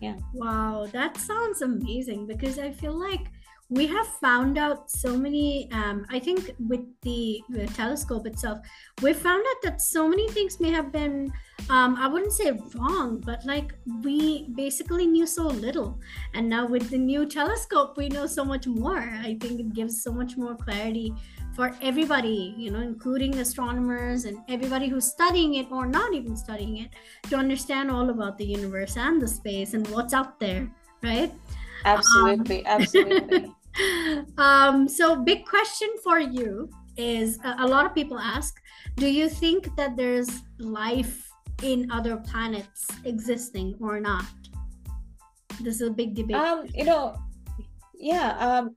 Yeah. 0.00 0.16
Wow, 0.32 0.88
that 0.92 1.16
sounds 1.16 1.62
amazing 1.62 2.26
because 2.26 2.58
I 2.58 2.72
feel 2.72 2.98
like 2.98 3.26
we 3.70 3.86
have 3.86 4.06
found 4.06 4.58
out 4.58 4.90
so 4.90 5.16
many 5.16 5.70
um, 5.72 6.04
i 6.10 6.18
think 6.18 6.54
with 6.68 6.84
the, 7.02 7.40
the, 7.48 7.66
telescope 7.68 8.26
itself 8.26 8.58
we 9.02 9.12
found 9.12 9.42
out 9.48 9.62
that 9.62 9.80
so 9.80 10.08
many 10.08 10.28
things 10.28 10.60
may 10.60 10.70
have 10.70 10.92
been 10.92 11.32
um, 11.70 11.96
i 11.96 12.06
wouldn't 12.06 12.32
say 12.32 12.52
wrong 12.74 13.18
but 13.24 13.44
like 13.46 13.72
we 14.02 14.48
basically 14.54 15.06
knew 15.06 15.26
so 15.26 15.46
little. 15.46 15.98
And 16.34 16.48
now 16.48 16.66
with 16.66 16.90
the 16.90 16.98
new 16.98 17.26
telescope 17.26 17.96
we 17.96 18.08
know 18.08 18.26
so 18.26 18.44
much 18.44 18.66
more. 18.66 18.98
I 18.98 19.36
think 19.40 19.60
it 19.60 19.72
gives 19.72 20.02
so 20.02 20.12
much 20.12 20.36
more 20.36 20.54
clarity 20.54 21.14
for 21.54 21.74
everybody 21.80 22.54
you 22.56 22.70
know 22.70 22.80
including 22.80 23.38
astronomers 23.38 24.24
and 24.24 24.38
everybody 24.48 24.88
who's 24.88 25.06
studying 25.06 25.54
it 25.54 25.70
or 25.70 25.86
not 25.86 26.12
even 26.12 26.36
studying 26.36 26.78
it 26.78 26.90
to 27.28 27.36
understand 27.36 27.92
all 27.92 28.10
about 28.10 28.36
the 28.38 28.44
universe 28.44 28.96
and 28.96 29.22
the 29.22 29.28
space 29.28 29.72
and 29.72 29.86
what's 29.88 30.12
out 30.12 30.40
there 30.40 30.68
right 31.04 31.32
Absolutely, 31.84 32.66
um, 32.66 32.72
absolutely. 32.80 33.52
um, 34.38 34.88
so, 34.88 35.16
big 35.16 35.44
question 35.44 35.88
for 36.02 36.18
you 36.18 36.70
is 36.96 37.38
uh, 37.44 37.56
a 37.58 37.66
lot 37.66 37.84
of 37.86 37.94
people 37.94 38.18
ask 38.18 38.60
Do 38.96 39.08
you 39.08 39.28
think 39.28 39.74
that 39.76 39.96
there's 39.96 40.30
life 40.58 41.28
in 41.62 41.90
other 41.90 42.16
planets 42.16 42.86
existing 43.04 43.74
or 43.80 44.00
not? 44.00 44.24
This 45.60 45.80
is 45.80 45.88
a 45.88 45.90
big 45.90 46.14
debate. 46.14 46.36
Um, 46.36 46.66
you 46.74 46.84
know, 46.84 47.16
yeah, 47.94 48.36
um, 48.38 48.74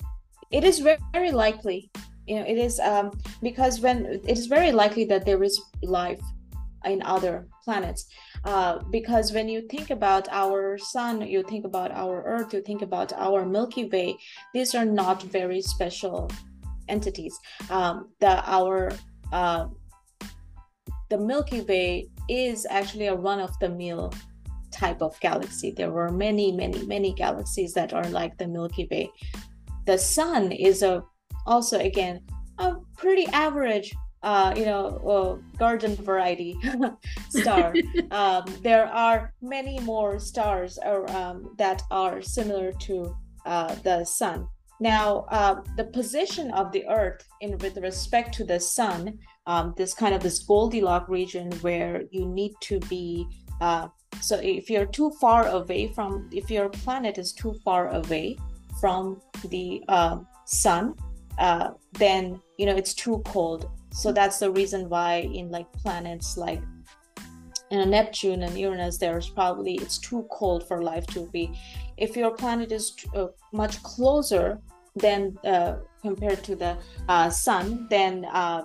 it 0.51 0.63
is 0.63 0.79
very, 0.79 0.99
very 1.13 1.31
likely. 1.31 1.89
You 2.27 2.35
know, 2.37 2.45
it 2.45 2.57
is 2.57 2.79
um, 2.79 3.11
because 3.41 3.79
when 3.79 4.05
it 4.05 4.25
is 4.27 4.47
very 4.47 4.71
likely 4.71 5.05
that 5.05 5.25
there 5.25 5.41
is 5.43 5.59
life 5.81 6.21
in 6.87 7.01
other 7.03 7.47
planets. 7.63 8.07
Uh, 8.45 8.79
because 8.91 9.31
when 9.31 9.47
you 9.47 9.61
think 9.69 9.89
about 9.89 10.27
our 10.31 10.77
sun 10.77 11.21
you 11.21 11.43
think 11.43 11.65
about 11.65 11.91
our 11.91 12.23
earth 12.23 12.53
you 12.53 12.61
think 12.61 12.81
about 12.81 13.11
our 13.13 13.45
milky 13.45 13.85
way 13.89 14.17
these 14.53 14.73
are 14.75 14.85
not 14.85 15.21
very 15.23 15.61
special 15.61 16.29
entities. 16.89 17.37
Um, 17.69 18.09
the 18.19 18.43
our 18.49 18.91
uh, 19.31 19.67
the 21.09 21.17
milky 21.17 21.61
way 21.61 22.09
is 22.29 22.65
actually 22.69 23.07
a 23.07 23.15
run 23.15 23.39
of 23.39 23.57
the 23.59 23.69
mill 23.69 24.13
type 24.71 25.01
of 25.01 25.19
galaxy. 25.19 25.71
There 25.71 25.91
were 25.91 26.11
many 26.11 26.51
many 26.51 26.85
many 26.85 27.13
galaxies 27.13 27.73
that 27.73 27.93
are 27.93 28.09
like 28.09 28.37
the 28.37 28.47
milky 28.47 28.87
way. 28.91 29.09
The 29.85 29.97
sun 29.97 30.51
is 30.51 30.83
a 30.83 31.03
also 31.45 31.79
again 31.79 32.21
a 32.59 32.75
pretty 32.97 33.25
average 33.27 33.93
uh, 34.27 34.53
you 34.57 34.65
know, 34.65 34.85
uh, 35.13 35.57
garden 35.57 35.95
variety 35.95 36.59
star. 37.29 37.73
um, 38.11 38.43
there 38.61 38.87
are 38.87 39.33
many 39.41 39.79
more 39.79 40.19
stars 40.19 40.77
or, 40.85 41.09
um, 41.11 41.55
that 41.57 41.81
are 41.91 42.21
similar 42.21 42.73
to 42.73 43.15
uh, 43.45 43.73
the 43.83 44.03
sun. 44.03 44.45
Now, 44.81 45.25
uh, 45.29 45.61
the 45.77 45.85
position 45.85 46.51
of 46.51 46.73
the 46.73 46.85
Earth 46.89 47.25
in 47.39 47.57
with 47.59 47.77
respect 47.77 48.33
to 48.35 48.43
the 48.43 48.59
sun, 48.59 49.17
um, 49.45 49.73
this 49.77 49.93
kind 49.93 50.13
of 50.13 50.21
this 50.21 50.39
Goldilocks 50.39 51.09
region 51.09 51.49
where 51.61 52.03
you 52.11 52.25
need 52.25 52.51
to 52.63 52.81
be. 52.81 53.25
Uh, 53.61 53.87
so, 54.19 54.35
if 54.43 54.69
you're 54.69 54.91
too 54.99 55.09
far 55.21 55.47
away 55.47 55.87
from, 55.93 56.29
if 56.33 56.51
your 56.51 56.67
planet 56.67 57.17
is 57.17 57.31
too 57.31 57.53
far 57.63 57.95
away 57.95 58.37
from 58.81 59.21
the 59.45 59.81
uh, 59.87 60.17
sun, 60.45 60.95
then 61.93 62.41
you 62.57 62.65
know 62.65 62.75
it's 62.75 62.93
too 62.93 63.21
cold 63.25 63.71
so 63.97 64.11
that's 64.11 64.37
the 64.37 64.51
reason 64.51 64.89
why 64.89 65.27
in 65.33 65.49
like 65.49 65.71
planets 65.73 66.37
like 66.37 66.61
and 67.71 67.91
Neptune 67.91 68.43
and 68.43 68.57
Uranus, 68.57 68.97
there's 68.97 69.29
probably 69.29 69.75
it's 69.75 69.97
too 69.97 70.25
cold 70.31 70.67
for 70.67 70.81
life 70.81 71.05
to 71.07 71.27
be. 71.31 71.51
If 71.97 72.15
your 72.15 72.31
planet 72.31 72.71
is 72.71 72.95
uh, 73.15 73.27
much 73.51 73.81
closer 73.83 74.59
than 74.95 75.37
uh, 75.43 75.77
compared 76.01 76.43
to 76.45 76.55
the 76.55 76.77
uh, 77.09 77.29
sun, 77.29 77.87
then 77.89 78.25
uh, 78.25 78.63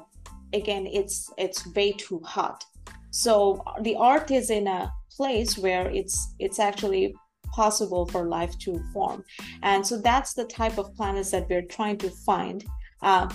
again 0.52 0.86
it's 0.86 1.30
it's 1.36 1.66
way 1.74 1.92
too 1.92 2.20
hot. 2.24 2.64
So 3.10 3.62
the 3.80 3.96
Earth 4.00 4.30
is 4.30 4.50
in 4.50 4.66
a 4.66 4.92
place 5.10 5.58
where 5.58 5.90
it's 5.90 6.34
it's 6.38 6.58
actually 6.58 7.14
possible 7.52 8.06
for 8.06 8.28
life 8.28 8.56
to 8.60 8.80
form, 8.92 9.24
and 9.62 9.86
so 9.86 9.98
that's 9.98 10.34
the 10.34 10.44
type 10.44 10.78
of 10.78 10.94
planets 10.94 11.30
that 11.32 11.48
we're 11.48 11.62
trying 11.62 11.98
to 11.98 12.10
find. 12.10 12.64
Uh, 13.02 13.28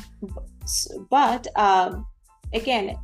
but 1.09 1.47
um, 1.57 2.05
again, 2.53 2.97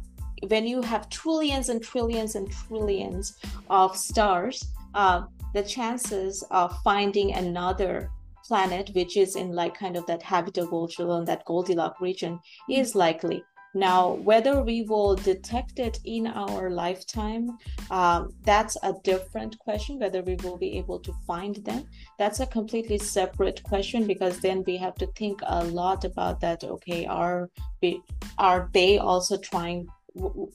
when 0.48 0.66
you 0.66 0.82
have 0.82 1.10
trillions 1.10 1.70
and 1.70 1.82
trillions 1.82 2.36
and 2.36 2.52
trillions 2.52 3.38
of 3.70 3.96
stars, 3.96 4.64
uh, 4.94 5.24
the 5.54 5.64
chances 5.64 6.44
of 6.52 6.76
finding 6.84 7.34
another 7.34 8.10
planet 8.46 8.90
which 8.94 9.16
is 9.16 9.36
in 9.36 9.54
like 9.54 9.78
kind 9.78 9.96
of 9.96 10.06
that 10.06 10.22
habitable 10.22 10.88
zone, 10.88 11.26
that 11.26 11.46
Goldilocks 11.46 12.02
region, 12.02 12.40
is 12.70 12.96
likely. 12.96 13.44
Now, 13.74 14.14
whether 14.14 14.62
we 14.62 14.84
will 14.84 15.16
detect 15.16 15.80
it 15.80 16.00
in 16.06 16.28
our 16.28 16.70
lifetime, 16.70 17.58
um, 17.90 18.34
that's 18.44 18.78
a 18.84 18.94
different 19.04 19.58
question. 19.60 20.00
Whether 20.00 20.22
we 20.22 20.36
will 20.44 20.58
be 20.58 20.78
able 20.78 21.00
to 21.00 21.14
find 21.26 21.56
them, 21.58 21.86
that's 22.20 22.40
a 22.40 22.46
completely 22.46 23.00
separate 23.00 23.64
question 23.64 24.06
because 24.06 24.40
then 24.40 24.64
we 24.68 24.78
have 24.78 24.96
to 24.96 25.08
think 25.16 25.42
a 25.44 25.64
lot 25.64 26.06
about 26.06 26.40
that. 26.42 26.64
Okay, 26.64 27.06
are 27.06 27.50
we, 27.82 28.02
are 28.38 28.70
they 28.74 29.00
also 29.00 29.38
trying 29.38 29.88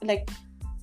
like 0.03 0.31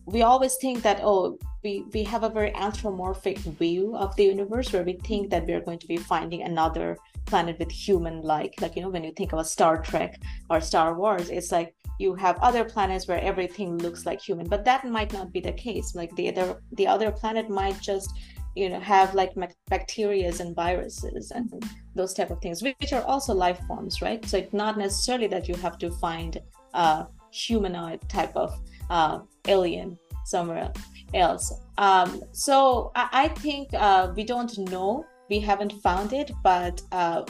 we 0.06 0.22
always 0.22 0.56
think 0.58 0.84
that 0.84 1.00
oh 1.02 1.38
we 1.64 1.84
we 1.94 2.04
have 2.04 2.24
a 2.24 2.30
very 2.30 2.54
anthropomorphic 2.56 3.38
view 3.40 3.96
of 3.96 4.16
the 4.16 4.24
universe 4.24 4.72
where 4.72 4.84
we 4.84 4.94
think 5.04 5.30
that 5.30 5.46
we're 5.46 5.62
going 5.62 5.80
to 5.80 5.88
be 5.88 5.98
finding 5.98 6.44
another 6.44 6.98
planet 7.26 7.58
with 7.58 7.72
human 7.72 8.22
like 8.22 8.54
like 8.62 8.76
you 8.76 8.82
know 8.82 8.90
when 8.90 9.04
you 9.04 9.12
think 9.14 9.34
about 9.34 9.48
star 9.48 9.82
trek 9.82 10.22
or 10.50 10.62
star 10.62 10.94
wars 10.96 11.30
it's 11.30 11.52
like 11.52 11.74
you 12.00 12.14
have 12.16 12.38
other 12.40 12.64
planets 12.64 13.08
where 13.08 13.22
everything 13.22 13.78
looks 13.78 14.06
like 14.06 14.22
human 14.22 14.48
but 14.48 14.66
that 14.66 14.86
might 14.86 15.14
not 15.14 15.32
be 15.32 15.40
the 15.40 15.52
case 15.54 15.96
like 15.96 16.14
the 16.16 16.30
other 16.30 16.62
the 16.74 16.88
other 16.88 17.12
planet 17.12 17.50
might 17.50 17.80
just 17.82 18.10
you 18.56 18.70
know 18.70 18.80
have 18.80 19.14
like 19.14 19.34
bacteria 19.70 20.32
and 20.40 20.56
viruses 20.56 21.32
and 21.32 21.64
those 21.96 22.14
type 22.14 22.32
of 22.32 22.40
things 22.42 22.64
which 22.64 22.94
are 22.94 23.04
also 23.04 23.34
life 23.34 23.60
forms 23.68 24.02
right 24.02 24.26
so 24.26 24.38
it's 24.38 24.54
not 24.54 24.78
necessarily 24.78 25.28
that 25.28 25.48
you 25.48 25.56
have 25.56 25.78
to 25.78 25.92
find 25.92 26.42
a 26.74 27.06
humanoid 27.32 28.00
type 28.08 28.36
of 28.36 28.58
uh, 28.90 29.20
alien 29.48 29.98
somewhere 30.26 30.72
else. 31.14 31.54
Um, 31.78 32.22
so 32.32 32.92
I, 32.96 33.10
I 33.12 33.28
think 33.30 33.70
uh, 33.74 34.12
we 34.16 34.24
don't 34.24 34.58
know. 34.58 35.06
We 35.30 35.40
haven't 35.40 35.74
found 35.82 36.14
it, 36.14 36.32
but 36.44 36.82
uh, 36.92 37.24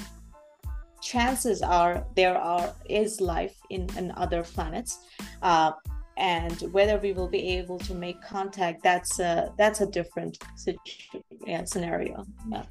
chances 1.06 1.62
are 1.62 2.04
there 2.16 2.38
are 2.38 2.74
is 2.90 3.22
life 3.22 3.56
in, 3.70 3.88
in 3.98 4.12
other 4.18 4.42
planets. 4.44 5.00
Uh, 5.42 5.72
and 6.18 6.62
whether 6.72 6.98
we 6.98 7.14
will 7.14 7.28
be 7.28 7.58
able 7.58 7.78
to 7.80 7.94
make 7.94 8.22
contact, 8.22 8.82
that's 8.82 9.20
a, 9.20 9.54
that's 9.58 9.82
a 9.82 9.86
different 9.86 10.38
situ- 10.56 11.22
yeah, 11.46 11.64
scenario. 11.66 12.26
Yeah. 12.50 12.64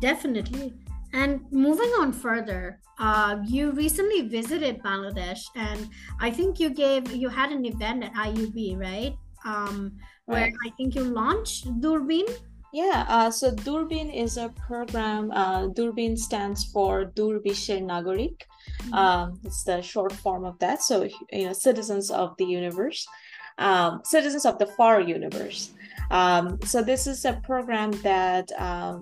Definitely. 0.00 0.74
And 1.12 1.40
moving 1.50 1.90
on 2.00 2.12
further, 2.12 2.80
uh, 2.98 3.38
you 3.44 3.72
recently 3.72 4.28
visited 4.28 4.82
Bangladesh, 4.82 5.40
and 5.54 5.88
I 6.20 6.30
think 6.30 6.60
you 6.60 6.70
gave 6.70 7.10
you 7.12 7.28
had 7.28 7.52
an 7.52 7.64
event 7.64 8.04
at 8.04 8.12
IUB, 8.12 8.78
right? 8.78 9.14
Um, 9.44 9.96
where 10.26 10.42
right. 10.42 10.52
I 10.66 10.70
think 10.76 10.94
you 10.94 11.04
launched 11.04 11.80
Doorbeen. 11.80 12.26
Yeah, 12.76 13.06
uh, 13.08 13.30
so 13.30 13.52
Doorbeen 13.52 14.12
is 14.14 14.36
a 14.36 14.50
program. 14.50 15.30
Uh, 15.30 15.68
Doorbeen 15.68 16.14
stands 16.14 16.62
for 16.62 17.06
Dur 17.06 17.40
Bisher 17.40 17.80
Nagorik. 17.80 18.42
Mm-hmm. 18.82 18.92
Um, 18.92 19.40
it's 19.44 19.62
the 19.64 19.80
short 19.80 20.12
form 20.12 20.44
of 20.44 20.58
that. 20.58 20.82
So 20.82 21.08
you 21.32 21.46
know, 21.46 21.54
citizens 21.54 22.10
of 22.10 22.36
the 22.36 22.44
universe, 22.44 23.08
um, 23.56 24.02
citizens 24.04 24.44
of 24.44 24.58
the 24.58 24.66
far 24.66 25.00
universe. 25.00 25.72
Um, 26.10 26.58
so 26.66 26.82
this 26.82 27.06
is 27.06 27.24
a 27.24 27.40
program 27.44 27.92
that 28.02 28.52
uh, 28.58 28.98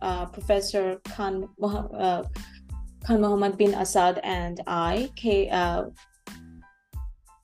uh, 0.00 0.24
Professor 0.32 0.98
Khan, 1.04 1.50
uh, 1.62 2.22
Khan 3.04 3.20
Muhammad 3.20 3.58
bin 3.58 3.74
Assad 3.74 4.20
and 4.24 4.62
I 4.66 5.12
came, 5.16 5.50
uh, 5.52 5.82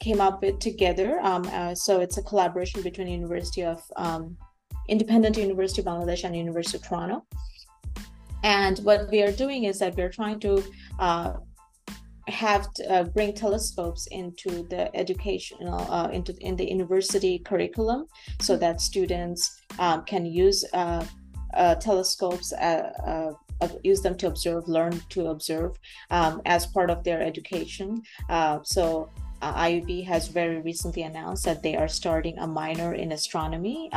came 0.00 0.22
up 0.22 0.40
with 0.40 0.60
together. 0.60 1.20
Um, 1.20 1.44
uh, 1.52 1.74
so 1.74 2.00
it's 2.00 2.16
a 2.16 2.22
collaboration 2.22 2.80
between 2.80 3.08
University 3.08 3.64
of 3.64 3.82
um, 3.96 4.38
Independent 4.88 5.36
University 5.36 5.80
of 5.82 5.86
Bangladesh 5.86 6.24
and 6.24 6.36
University 6.36 6.78
of 6.78 6.84
Toronto. 6.84 7.24
And 8.42 8.78
what 8.80 9.10
we 9.10 9.22
are 9.22 9.32
doing 9.32 9.64
is 9.64 9.78
that 9.78 9.96
we're 9.96 10.10
trying 10.10 10.38
to 10.40 10.62
uh, 10.98 11.34
have 12.28 12.72
to, 12.74 12.92
uh, 12.92 13.04
bring 13.04 13.32
telescopes 13.32 14.06
into 14.08 14.66
the 14.68 14.94
educational 14.96 15.80
uh, 15.90 16.08
into 16.08 16.34
in 16.40 16.56
the 16.56 16.68
university 16.68 17.38
curriculum 17.38 18.06
so 18.40 18.56
that 18.56 18.80
students 18.80 19.60
um, 19.78 20.04
can 20.04 20.24
use 20.24 20.64
uh, 20.72 21.04
uh, 21.54 21.74
telescopes, 21.76 22.52
uh, 22.54 23.32
uh, 23.60 23.68
use 23.82 24.00
them 24.00 24.16
to 24.16 24.26
observe, 24.26 24.66
learn 24.66 25.00
to 25.08 25.26
observe 25.26 25.76
um, 26.10 26.42
as 26.46 26.66
part 26.66 26.90
of 26.90 27.04
their 27.04 27.22
education. 27.22 28.02
so 28.62 29.10
IUB 29.42 30.06
has 30.06 30.28
very 30.28 30.60
recently 30.62 31.02
announced 31.02 31.44
that 31.44 31.62
they 31.62 31.76
are 31.76 31.88
starting 31.88 32.38
a 32.38 32.46
minor 32.46 32.94
in 32.94 33.12
astronomy 33.12 33.90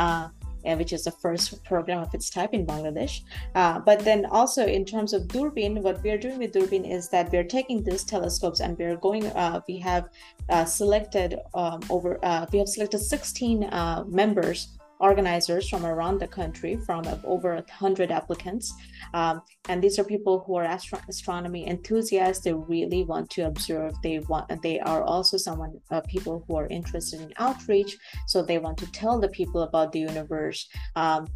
which 0.63 0.93
is 0.93 1.03
the 1.03 1.11
first 1.11 1.63
program 1.63 2.01
of 2.01 2.13
its 2.13 2.29
type 2.29 2.53
in 2.53 2.65
Bangladesh. 2.65 3.21
Uh, 3.55 3.79
but 3.79 3.99
then 3.99 4.25
also 4.25 4.65
in 4.65 4.85
terms 4.85 5.13
of 5.13 5.23
Doorbeen, 5.27 5.81
what 5.81 6.01
we 6.03 6.11
are 6.11 6.17
doing 6.17 6.39
with 6.39 6.53
Doorbeen 6.53 6.89
is 6.89 7.09
that 7.09 7.31
we're 7.31 7.43
taking 7.43 7.83
these 7.83 8.03
telescopes 8.03 8.59
and 8.59 8.77
we're 8.77 8.97
going. 8.97 9.25
Uh, 9.27 9.61
we 9.67 9.77
have 9.79 10.09
uh, 10.49 10.65
selected 10.65 11.39
um, 11.53 11.81
over. 11.89 12.19
we 12.51 12.59
have 12.59 12.69
selected 12.69 12.99
16 12.99 13.69
members 14.07 14.76
organizers 14.99 15.69
from 15.69 15.85
around 15.85 16.19
the 16.19 16.27
country, 16.27 16.77
from 16.85 17.03
over 17.23 17.53
a 17.53 17.71
hundred 17.71 18.11
applicants, 18.11 18.73
um, 19.13 19.41
and 19.69 19.81
these 19.81 19.99
are 19.99 20.03
people 20.03 20.43
who 20.45 20.55
are 20.55 20.63
astro- 20.63 21.01
astronomy 21.09 21.67
enthusiasts. 21.67 22.43
They 22.43 22.53
really 22.53 23.03
want 23.03 23.29
to 23.31 23.43
observe. 23.43 23.93
They 24.03 24.19
want. 24.19 24.61
They 24.61 24.79
are 24.79 25.03
also 25.03 25.37
someone 25.37 25.79
uh, 25.91 26.01
people 26.01 26.43
who 26.47 26.55
are 26.55 26.67
interested 26.67 27.21
in 27.21 27.33
outreach. 27.37 27.97
So 28.27 28.41
they 28.41 28.57
want 28.57 28.77
to 28.79 28.91
tell 28.91 29.19
the 29.19 29.29
people 29.29 29.61
about 29.61 29.91
the 29.91 29.99
universe. 29.99 30.67
Um, 30.95 31.27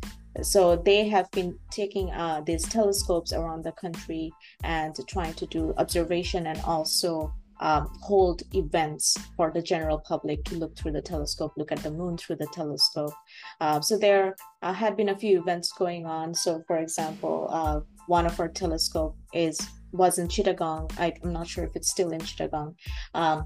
so 0.41 0.78
they 0.78 1.10
have 1.10 1.30
been 1.32 1.58
taking 1.71 2.10
uh, 2.12 2.41
these 2.45 2.63
telescopes 2.63 3.34
around 3.34 3.63
the 3.63 3.74
country 3.74 4.32
and 4.63 4.95
trying 5.08 5.34
to 5.34 5.45
do 5.45 5.74
observation 5.78 6.47
and 6.47 6.60
also 6.62 7.34
um, 7.62 7.88
hold 8.02 8.41
events 8.54 9.17
for 9.38 9.52
the 9.52 9.62
general 9.62 10.00
public 10.00 10.43
to 10.45 10.56
look 10.56 10.76
through 10.76 10.91
the 10.91 11.02
telescope, 11.02 11.54
look 11.58 11.71
at 11.71 11.84
the 11.84 11.91
moon 11.91 12.17
through 12.17 12.38
the 12.38 12.47
telescope. 12.47 13.13
Uh, 13.60 13.80
so 13.80 13.97
there 13.97 14.36
uh, 14.63 14.74
had 14.74 14.97
been 14.97 15.10
a 15.10 15.17
few 15.17 15.39
events 15.39 15.71
going 15.71 16.06
on. 16.06 16.34
So, 16.34 16.63
for 16.67 16.80
example, 16.80 17.47
uh, 17.52 17.82
one 18.08 18.26
of 18.26 18.39
our 18.39 18.50
telescope 18.50 19.15
is 19.34 19.60
was 19.93 20.17
in 20.17 20.28
Chittagong. 20.28 20.91
I, 20.97 21.13
am 21.24 21.34
not 21.34 21.47
sure 21.47 21.65
if 21.65 21.76
it's 21.76 21.91
still 21.91 22.12
in 22.12 22.21
Chittagong. 22.21 22.76
Um, 23.13 23.45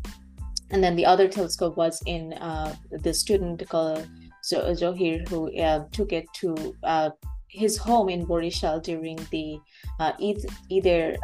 and 0.70 0.84
then 0.84 0.96
the 0.96 1.06
other 1.06 1.28
telescope 1.28 1.76
was 1.76 2.02
in 2.06 2.34
uh, 2.34 2.76
the 2.92 3.14
student 3.14 3.68
called 3.68 4.08
Zohir, 4.44 5.28
who 5.28 5.56
uh, 5.60 5.86
took 5.92 6.14
it 6.14 6.26
to 6.34 6.76
uh, 6.84 7.10
his 7.48 7.78
home 7.78 8.10
in 8.10 8.28
Borishal 8.28 8.82
during 8.82 9.18
the 9.32 9.60
either 10.70 11.18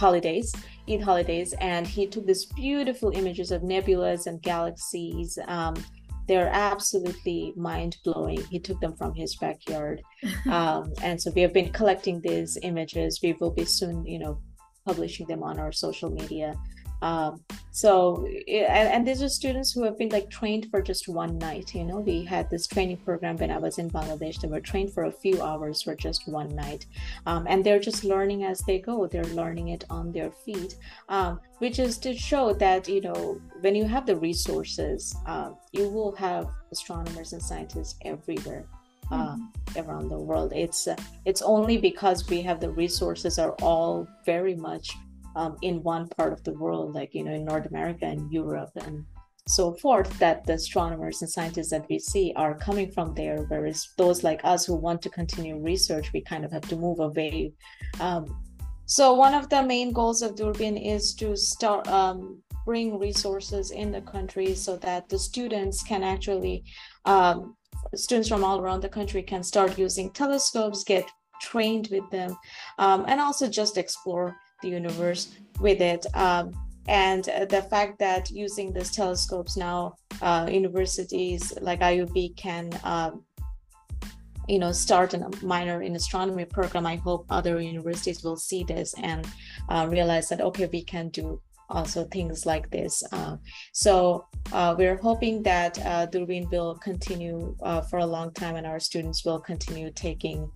holidays, 0.00 0.54
Eid 0.88 1.02
holidays, 1.02 1.52
and 1.60 1.86
he 1.86 2.06
took 2.06 2.26
these 2.26 2.46
beautiful 2.46 3.10
images 3.10 3.52
of 3.52 3.60
nebulas 3.62 4.26
and 4.26 4.40
galaxies. 4.40 5.38
Um, 5.46 5.74
they're 6.26 6.50
absolutely 6.52 7.52
mind 7.56 7.98
blowing. 8.04 8.42
He 8.50 8.58
took 8.58 8.80
them 8.80 8.96
from 8.96 9.14
his 9.14 9.36
backyard, 9.36 10.00
um, 10.50 10.92
and 11.02 11.20
so 11.20 11.30
we 11.34 11.42
have 11.42 11.52
been 11.52 11.70
collecting 11.70 12.20
these 12.20 12.56
images. 12.62 13.20
We 13.22 13.34
will 13.40 13.50
be 13.50 13.66
soon, 13.66 14.06
you 14.06 14.18
know, 14.18 14.40
publishing 14.86 15.26
them 15.26 15.42
on 15.42 15.58
our 15.58 15.72
social 15.72 16.10
media. 16.10 16.54
Um, 17.02 17.42
so 17.72 18.26
and, 18.26 18.88
and 18.88 19.06
these 19.06 19.22
are 19.22 19.28
students 19.28 19.72
who 19.72 19.84
have 19.84 19.96
been 19.96 20.08
like 20.08 20.28
trained 20.28 20.66
for 20.70 20.82
just 20.82 21.08
one 21.08 21.38
night 21.38 21.74
you 21.74 21.84
know 21.84 22.00
we 22.00 22.24
had 22.24 22.50
this 22.50 22.66
training 22.66 22.96
program 22.98 23.36
when 23.36 23.50
i 23.50 23.58
was 23.58 23.78
in 23.78 23.88
bangladesh 23.90 24.40
they 24.40 24.48
were 24.48 24.60
trained 24.60 24.92
for 24.92 25.04
a 25.04 25.12
few 25.12 25.40
hours 25.40 25.82
for 25.82 25.94
just 25.94 26.26
one 26.26 26.54
night 26.54 26.86
um, 27.26 27.46
and 27.48 27.64
they're 27.64 27.78
just 27.78 28.02
learning 28.02 28.44
as 28.44 28.60
they 28.62 28.78
go 28.78 29.06
they're 29.06 29.24
learning 29.24 29.68
it 29.68 29.84
on 29.88 30.10
their 30.10 30.30
feet 30.30 30.76
um, 31.08 31.40
which 31.58 31.78
is 31.78 31.96
to 31.96 32.16
show 32.16 32.52
that 32.52 32.88
you 32.88 33.00
know 33.00 33.40
when 33.60 33.74
you 33.74 33.84
have 33.84 34.04
the 34.04 34.16
resources 34.16 35.16
uh, 35.26 35.50
you 35.72 35.88
will 35.88 36.14
have 36.16 36.48
astronomers 36.72 37.32
and 37.32 37.42
scientists 37.42 37.94
everywhere 38.04 38.66
uh, 39.12 39.34
mm-hmm. 39.34 39.80
around 39.80 40.08
the 40.08 40.18
world. 40.18 40.52
It's 40.54 40.86
uh, 40.86 40.94
it's 41.24 41.42
only 41.42 41.76
because 41.78 42.28
we 42.28 42.42
have 42.42 42.60
the 42.60 42.70
resources 42.70 43.40
are 43.40 43.56
all 43.60 44.06
very 44.24 44.54
much 44.54 44.96
um, 45.36 45.56
in 45.62 45.82
one 45.82 46.08
part 46.08 46.32
of 46.32 46.42
the 46.44 46.54
world, 46.54 46.94
like 46.94 47.14
you 47.14 47.24
know 47.24 47.32
in 47.32 47.44
North 47.44 47.66
America 47.66 48.06
and 48.06 48.32
Europe 48.32 48.70
and 48.76 49.04
so 49.48 49.74
forth 49.74 50.16
that 50.18 50.44
the 50.44 50.52
astronomers 50.52 51.22
and 51.22 51.30
scientists 51.30 51.70
that 51.70 51.86
we 51.88 51.98
see 51.98 52.32
are 52.36 52.54
coming 52.54 52.90
from 52.90 53.14
there 53.14 53.38
whereas 53.48 53.88
those 53.96 54.22
like 54.22 54.40
us 54.44 54.64
who 54.64 54.74
want 54.74 55.02
to 55.02 55.08
continue 55.08 55.58
research 55.58 56.12
we 56.12 56.20
kind 56.20 56.44
of 56.44 56.52
have 56.52 56.62
to 56.68 56.76
move 56.76 57.00
away. 57.00 57.52
Um, 58.00 58.24
so 58.86 59.14
one 59.14 59.34
of 59.34 59.48
the 59.48 59.62
main 59.62 59.92
goals 59.92 60.22
of 60.22 60.34
Doorbeen 60.34 60.76
is 60.76 61.14
to 61.14 61.36
start 61.36 61.86
um, 61.88 62.42
bring 62.64 62.98
resources 62.98 63.70
in 63.70 63.90
the 63.90 64.00
country 64.02 64.54
so 64.54 64.76
that 64.78 65.08
the 65.08 65.18
students 65.18 65.82
can 65.82 66.02
actually 66.02 66.64
um, 67.04 67.56
students 67.94 68.28
from 68.28 68.44
all 68.44 68.60
around 68.60 68.80
the 68.80 68.88
country 68.88 69.22
can 69.22 69.42
start 69.42 69.78
using 69.78 70.10
telescopes, 70.10 70.84
get 70.84 71.08
trained 71.40 71.88
with 71.90 72.08
them, 72.10 72.36
um, 72.78 73.04
and 73.08 73.20
also 73.20 73.48
just 73.48 73.78
explore 73.78 74.36
the 74.62 74.68
universe 74.68 75.34
with 75.60 75.80
it. 75.80 76.06
Um, 76.14 76.52
and 76.88 77.24
the 77.24 77.66
fact 77.70 77.98
that 77.98 78.30
using 78.30 78.72
these 78.72 78.90
telescopes 78.90 79.56
now, 79.56 79.94
uh, 80.22 80.48
universities 80.50 81.52
like 81.60 81.80
IUB 81.80 82.36
can 82.36 82.70
um, 82.84 83.24
you 84.48 84.58
know 84.58 84.72
start 84.72 85.14
a 85.14 85.30
minor 85.42 85.82
in 85.82 85.94
astronomy 85.94 86.44
program 86.44 86.84
i 86.84 86.96
hope 86.96 87.24
other 87.30 87.60
universities 87.60 88.24
will 88.24 88.36
see 88.36 88.64
this 88.64 88.94
and 88.94 89.24
uh, 89.68 89.86
realize 89.88 90.28
that 90.28 90.40
okay 90.40 90.68
we 90.72 90.82
can 90.82 91.08
do 91.10 91.40
also 91.70 92.04
things 92.04 92.46
like 92.46 92.70
this. 92.70 93.02
Uh, 93.12 93.36
so 93.72 94.26
uh, 94.52 94.74
we're 94.76 94.96
hoping 94.96 95.42
that 95.42 95.78
uh, 95.78 96.06
Doorbeen 96.06 96.50
will 96.50 96.74
continue 96.76 97.56
uh, 97.62 97.80
for 97.82 97.98
a 97.98 98.06
long 98.06 98.32
time 98.32 98.56
and 98.56 98.66
our 98.66 98.80
students 98.80 99.24
will 99.24 99.40
continue 99.40 99.90
taking 99.92 100.50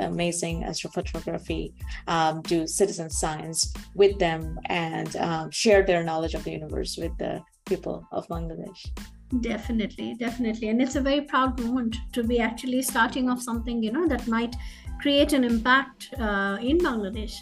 amazing 0.00 0.62
astrophotography, 0.62 1.72
um, 2.08 2.40
do 2.42 2.66
citizen 2.66 3.10
science 3.10 3.74
with 3.94 4.18
them 4.18 4.58
and 4.66 5.16
um, 5.16 5.50
share 5.50 5.82
their 5.82 6.02
knowledge 6.02 6.34
of 6.34 6.42
the 6.44 6.50
universe 6.50 6.96
with 6.96 7.16
the 7.18 7.42
people 7.66 8.06
of 8.12 8.26
Bangladesh. 8.28 8.86
Definitely, 9.40 10.14
definitely. 10.14 10.68
And 10.68 10.80
it's 10.80 10.94
a 10.94 11.00
very 11.00 11.22
proud 11.22 11.58
moment 11.60 11.96
to 12.12 12.22
be 12.22 12.38
actually 12.38 12.80
starting 12.82 13.28
off 13.28 13.42
something, 13.42 13.82
you 13.82 13.90
know, 13.90 14.06
that 14.06 14.26
might 14.28 14.54
create 15.00 15.32
an 15.32 15.44
impact 15.44 16.10
uh, 16.18 16.58
in 16.60 16.78
Bangladesh 16.78 17.34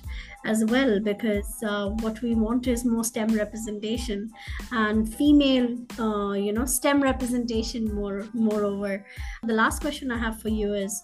as 0.45 0.65
well 0.67 1.01
because 1.01 1.63
uh, 1.67 1.89
what 2.01 2.21
we 2.21 2.35
want 2.35 2.67
is 2.67 2.85
more 2.85 3.05
STEM 3.05 3.35
representation 3.35 4.31
and 4.73 5.13
female, 5.15 5.77
uh, 5.99 6.33
you 6.33 6.53
know, 6.53 6.67
STEM 6.67 7.03
representation 7.03 7.95
more. 7.95 8.27
Moreover, 8.35 9.07
the 9.43 9.55
last 9.55 9.81
question 9.81 10.11
I 10.11 10.19
have 10.19 10.41
for 10.41 10.51
you 10.51 10.75
is, 10.75 11.03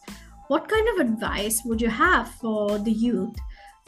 what 0.49 0.69
kind 0.69 0.89
of 0.89 1.07
advice 1.07 1.63
would 1.65 1.81
you 1.81 1.89
have 1.89 2.29
for 2.33 2.79
the 2.79 2.91
youth? 2.91 3.37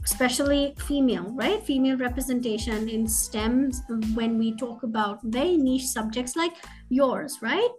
Especially 0.04 0.74
female, 0.78 1.32
right? 1.34 1.62
Female 1.62 1.96
representation 1.96 2.88
in 2.88 3.06
STEMs 3.06 3.76
when 4.14 4.38
we 4.38 4.54
talk 4.56 4.82
about 4.82 5.20
very 5.22 5.56
niche 5.56 5.86
subjects 5.86 6.36
like 6.36 6.54
yours, 6.88 7.38
right? 7.40 7.70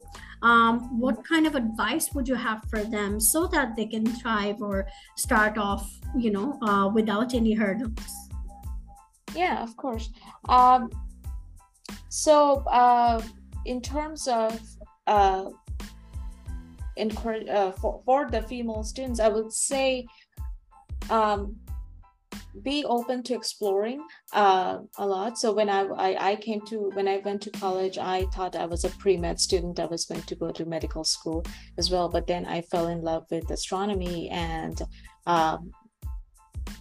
Um, 0.42 1.00
what 1.00 1.24
kind 1.26 1.48
of 1.48 1.56
advice 1.56 2.14
would 2.14 2.28
you 2.28 2.36
have 2.36 2.64
for 2.70 2.84
them 2.84 3.20
so 3.20 3.48
that 3.48 3.76
they 3.76 3.86
can 3.86 4.06
thrive 4.06 4.62
or 4.62 4.88
start 5.18 5.58
off, 5.58 5.90
you 6.18 6.32
know, 6.32 6.60
uh, 6.62 6.90
without 6.90 7.34
any 7.34 7.54
hurdles? 7.54 8.14
Yeah, 9.36 9.64
of 9.64 9.76
course. 9.78 10.10
Um, 10.50 10.90
so, 12.10 12.64
uh, 12.68 13.22
in 13.66 13.82
terms 13.82 14.28
of 14.28 14.60
uh, 15.08 15.50
uh, 16.98 17.72
for, 17.72 18.02
for 18.06 18.30
the 18.30 18.44
female 18.48 18.84
students, 18.84 19.20
I 19.20 19.30
would 19.30 19.52
say 19.52 20.06
um, 21.10 21.56
be 22.62 22.86
open 22.86 23.24
to 23.24 23.34
exploring 23.34 24.06
uh, 24.34 24.80
a 24.98 25.06
lot. 25.06 25.38
So 25.38 25.52
when 25.52 25.70
I, 25.70 25.82
I, 25.82 26.32
I 26.32 26.36
came 26.36 26.62
to 26.68 26.92
when 26.94 27.08
I 27.08 27.18
went 27.18 27.42
to 27.44 27.52
college, 27.52 27.98
I 27.98 28.26
thought 28.34 28.56
I 28.56 28.66
was 28.66 28.84
a 28.84 28.90
pre 28.90 29.18
med 29.18 29.40
student. 29.40 29.80
I 29.80 29.86
was 29.86 30.06
going 30.06 30.22
to 30.22 30.36
go 30.36 30.52
to 30.52 30.66
medical 30.66 31.04
school 31.04 31.44
as 31.78 31.90
well, 31.90 32.10
but 32.10 32.28
then 32.28 32.46
I 32.46 32.62
fell 32.62 32.88
in 32.88 33.02
love 33.02 33.26
with 33.32 33.50
astronomy 33.50 34.30
and. 34.30 34.82
Um, 35.26 35.72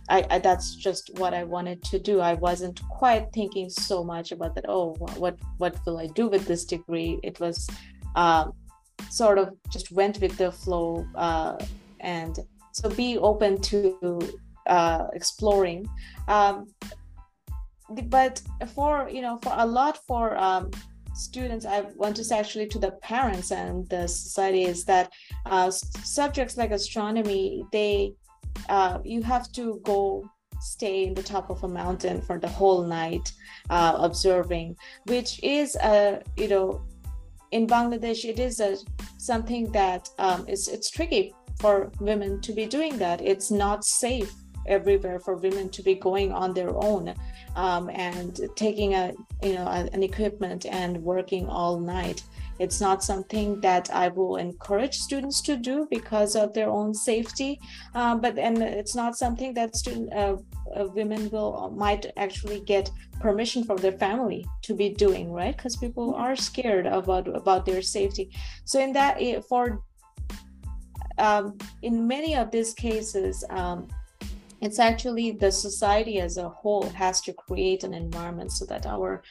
I, 0.08 0.26
I, 0.30 0.38
that's 0.40 0.74
just 0.74 1.10
what 1.18 1.32
I 1.32 1.44
wanted 1.44 1.82
to 1.84 1.98
do. 1.98 2.20
I 2.20 2.34
wasn't 2.34 2.80
quite 2.88 3.32
thinking 3.32 3.70
so 3.70 4.02
much 4.02 4.32
about 4.32 4.54
that. 4.56 4.66
Oh, 4.68 4.94
what 5.16 5.38
what 5.58 5.76
will 5.86 5.98
I 5.98 6.08
do 6.08 6.28
with 6.28 6.46
this 6.46 6.64
degree? 6.64 7.20
It 7.22 7.38
was 7.38 7.68
um, 8.16 8.52
sort 9.10 9.38
of 9.38 9.54
just 9.70 9.92
went 9.92 10.20
with 10.20 10.36
the 10.36 10.50
flow, 10.50 11.06
uh, 11.14 11.56
and 12.00 12.38
so 12.72 12.90
be 12.90 13.16
open 13.16 13.60
to 13.62 14.20
uh, 14.66 15.06
exploring. 15.12 15.86
Um, 16.28 16.66
but 18.08 18.40
for 18.74 19.08
you 19.10 19.20
know 19.20 19.38
for 19.42 19.52
a 19.56 19.66
lot 19.66 19.98
for 20.06 20.36
um, 20.38 20.70
students 21.14 21.66
i 21.66 21.82
want 21.96 22.16
to 22.16 22.24
say 22.24 22.38
actually 22.38 22.66
to 22.66 22.78
the 22.78 22.92
parents 23.02 23.50
and 23.50 23.86
the 23.90 24.08
society 24.08 24.62
is 24.64 24.82
that 24.84 25.12
uh, 25.44 25.70
subjects 25.70 26.56
like 26.56 26.70
astronomy 26.70 27.62
they 27.70 28.14
uh, 28.70 28.98
you 29.04 29.22
have 29.22 29.52
to 29.52 29.78
go 29.82 30.24
stay 30.60 31.04
in 31.04 31.12
the 31.12 31.22
top 31.22 31.50
of 31.50 31.62
a 31.64 31.68
mountain 31.68 32.22
for 32.22 32.38
the 32.38 32.48
whole 32.48 32.82
night 32.82 33.30
uh, 33.68 33.94
observing 33.98 34.74
which 35.04 35.38
is 35.42 35.76
a 35.82 36.22
you 36.38 36.48
know 36.48 36.80
in 37.50 37.66
bangladesh 37.66 38.24
it 38.24 38.38
is 38.38 38.60
a 38.60 38.74
something 39.18 39.70
that 39.70 40.08
um, 40.18 40.48
is 40.48 40.66
it's 40.68 40.90
tricky 40.90 41.34
for 41.62 41.92
women 42.00 42.40
to 42.40 42.52
be 42.52 42.66
doing 42.66 42.98
that. 42.98 43.20
It's 43.20 43.50
not 43.50 43.84
safe 43.84 44.34
everywhere 44.66 45.18
for 45.18 45.36
women 45.36 45.68
to 45.70 45.82
be 45.82 45.94
going 45.94 46.32
on 46.32 46.54
their 46.54 46.74
own 46.74 47.14
um, 47.56 47.90
and 47.90 48.40
taking 48.56 48.94
a 48.94 49.12
you 49.42 49.54
know 49.54 49.66
an 49.66 50.02
equipment 50.02 50.66
and 50.66 51.02
working 51.02 51.48
all 51.48 51.78
night. 51.78 52.22
It's 52.58 52.80
not 52.80 53.02
something 53.02 53.60
that 53.62 53.90
i 53.90 54.08
will 54.08 54.36
encourage 54.36 54.94
students 54.94 55.40
to 55.42 55.56
do 55.56 55.86
because 55.90 56.36
of 56.36 56.52
their 56.52 56.68
own 56.68 56.94
safety 56.94 57.58
um, 57.94 58.20
but 58.20 58.38
and 58.38 58.62
it's 58.62 58.94
not 58.94 59.16
something 59.16 59.54
that 59.54 59.74
student 59.74 60.12
uh, 60.12 60.36
uh, 60.76 60.86
women 60.94 61.28
will 61.30 61.56
uh, 61.58 61.70
might 61.70 62.06
actually 62.16 62.60
get 62.60 62.90
permission 63.20 63.64
from 63.64 63.78
their 63.78 63.92
family 63.92 64.46
to 64.62 64.74
be 64.74 64.88
doing 64.90 65.32
right? 65.32 65.56
Because 65.56 65.76
people 65.76 66.12
mm-hmm. 66.12 66.22
are 66.22 66.36
scared 66.36 66.86
about 66.86 67.28
about 67.28 67.64
their 67.66 67.82
safety. 67.82 68.30
So 68.64 68.80
in 68.80 68.92
that 68.92 69.16
eh, 69.20 69.40
for 69.48 69.82
um, 71.18 71.58
in 71.82 72.06
many 72.06 72.34
of 72.34 72.50
these 72.50 72.74
cases 72.74 73.44
um, 73.50 73.88
it's 74.62 74.78
actually 74.78 75.32
the 75.32 75.50
society 75.50 76.20
as 76.20 76.36
a 76.36 76.48
whole 76.48 76.88
has 76.90 77.20
to 77.20 77.32
create 77.32 77.82
an 77.82 77.92
environment 77.92 78.52
so 78.52 78.64
that 78.66 78.86
our 78.86 79.22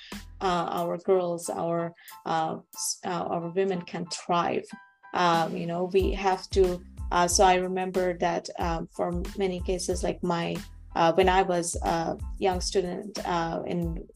uh, 0.42 0.68
our 0.80 0.98
girls 0.98 1.50
our 1.50 1.94
uh, 2.26 2.58
uh, 3.06 3.24
our 3.34 3.50
women 3.50 3.82
can 3.82 4.06
thrive. 4.08 4.66
Um, 5.14 5.56
you 5.56 5.68
know 5.68 5.90
we 5.94 6.12
have 6.12 6.50
to 6.52 6.82
uh, 7.12 7.28
so 7.28 7.44
i 7.44 7.56
remember 7.56 8.18
that 8.20 8.48
um, 8.60 8.88
for 8.96 9.12
many 9.38 9.60
cases 9.60 10.04
like 10.04 10.24
my 10.24 10.56
uh, 10.96 11.12
when 11.14 11.28
i 11.28 11.42
was 11.42 11.76
a 11.84 12.18
young 12.40 12.62
student 12.62 13.20
uh, 13.26 13.62
in 13.68 14.08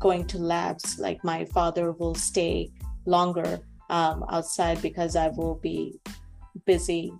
going 0.00 0.26
to 0.26 0.38
labs 0.38 0.98
like 0.98 1.22
my 1.22 1.44
father 1.44 1.92
will 1.92 2.16
stay 2.16 2.68
longer 3.06 3.60
um, 3.90 4.24
outside 4.28 4.82
because 4.82 5.14
i 5.14 5.28
will 5.28 5.54
be 5.62 6.00
busy 6.66 7.12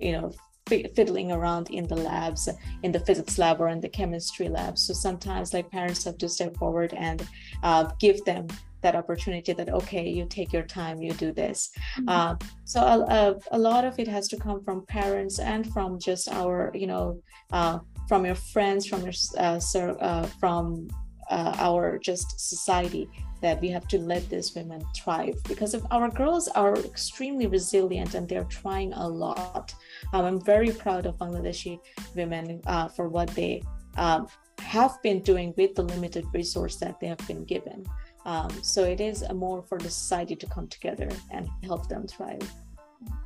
you 0.00 0.10
know 0.10 0.32
fiddling 0.68 1.32
around 1.32 1.70
in 1.70 1.86
the 1.86 1.96
labs 1.96 2.48
in 2.82 2.92
the 2.92 3.00
physics 3.00 3.38
lab 3.38 3.60
or 3.60 3.68
in 3.68 3.80
the 3.80 3.88
chemistry 3.88 4.48
lab 4.48 4.78
so 4.78 4.92
sometimes 4.92 5.52
like 5.54 5.70
parents 5.70 6.04
have 6.04 6.18
to 6.18 6.28
step 6.28 6.56
forward 6.56 6.92
and 6.94 7.26
uh, 7.62 7.84
give 7.98 8.24
them 8.24 8.46
that 8.80 8.94
opportunity 8.94 9.52
that 9.52 9.68
okay 9.68 10.08
you 10.08 10.24
take 10.26 10.52
your 10.52 10.62
time 10.62 11.02
you 11.02 11.12
do 11.14 11.32
this 11.32 11.70
mm-hmm. 11.98 12.08
uh, 12.08 12.36
so 12.64 12.80
a, 12.80 13.36
a, 13.50 13.58
lot 13.58 13.84
of 13.84 13.98
it 13.98 14.06
has 14.06 14.28
to 14.28 14.36
come 14.36 14.62
from 14.62 14.86
parents 14.86 15.40
and 15.40 15.72
from 15.72 15.98
just 15.98 16.28
our 16.28 16.70
you 16.74 16.86
know 16.86 17.20
uh, 17.52 17.78
from 18.08 18.24
your 18.24 18.36
friends 18.36 18.86
from 18.86 19.02
your 19.02 19.14
uh, 19.38 19.60
uh 20.00 20.26
from 20.40 20.88
uh, 21.30 21.54
our 21.58 21.98
just 21.98 22.38
society 22.40 23.08
that 23.40 23.60
we 23.60 23.68
have 23.68 23.86
to 23.88 23.98
let 23.98 24.28
these 24.28 24.54
women 24.54 24.82
thrive 24.96 25.36
because 25.46 25.74
of 25.74 25.86
our 25.90 26.10
girls 26.10 26.48
are 26.48 26.76
extremely 26.78 27.46
resilient 27.46 28.14
and 28.14 28.28
they're 28.28 28.44
trying 28.44 28.92
a 28.94 29.08
lot. 29.08 29.74
Um, 30.12 30.24
I'm 30.24 30.40
very 30.40 30.70
proud 30.70 31.06
of 31.06 31.16
Bangladeshi 31.18 31.78
women 32.16 32.60
uh, 32.66 32.88
for 32.88 33.08
what 33.08 33.28
they 33.30 33.62
um, 33.96 34.26
have 34.58 35.00
been 35.02 35.20
doing 35.22 35.54
with 35.56 35.74
the 35.74 35.82
limited 35.82 36.24
resource 36.32 36.76
that 36.76 36.98
they 37.00 37.06
have 37.06 37.24
been 37.28 37.44
given. 37.44 37.86
Um, 38.24 38.50
so 38.62 38.82
it 38.84 39.00
is 39.00 39.24
more 39.32 39.62
for 39.62 39.78
the 39.78 39.90
society 39.90 40.36
to 40.36 40.46
come 40.46 40.66
together 40.68 41.08
and 41.30 41.48
help 41.62 41.88
them 41.88 42.06
thrive. 42.06 42.52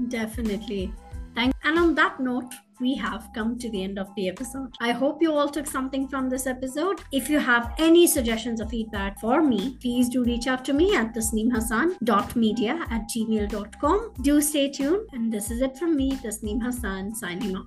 Definitely. 0.08 0.92
On 1.92 1.96
that 1.96 2.20
note, 2.20 2.54
we 2.80 2.94
have 2.94 3.28
come 3.34 3.58
to 3.58 3.68
the 3.68 3.84
end 3.84 3.98
of 3.98 4.08
the 4.16 4.26
episode. 4.26 4.74
I 4.80 4.92
hope 4.92 5.20
you 5.20 5.30
all 5.34 5.46
took 5.46 5.66
something 5.66 6.08
from 6.08 6.30
this 6.30 6.46
episode. 6.46 7.02
If 7.12 7.28
you 7.28 7.38
have 7.38 7.74
any 7.76 8.06
suggestions 8.06 8.62
or 8.62 8.68
feedback 8.70 9.20
for 9.20 9.42
me, 9.42 9.76
please 9.78 10.08
do 10.08 10.24
reach 10.24 10.46
out 10.46 10.64
to 10.64 10.72
me 10.72 10.96
at 10.96 11.14
tasneemhassan.media 11.14 12.86
at 12.90 13.02
gmail.com. 13.10 14.12
Do 14.22 14.40
stay 14.40 14.70
tuned. 14.70 15.06
And 15.12 15.30
this 15.30 15.50
is 15.50 15.60
it 15.60 15.76
from 15.76 15.94
me, 15.94 16.12
Tasneem 16.12 16.62
Hassan, 16.62 17.14
signing 17.14 17.56
off. 17.58 17.66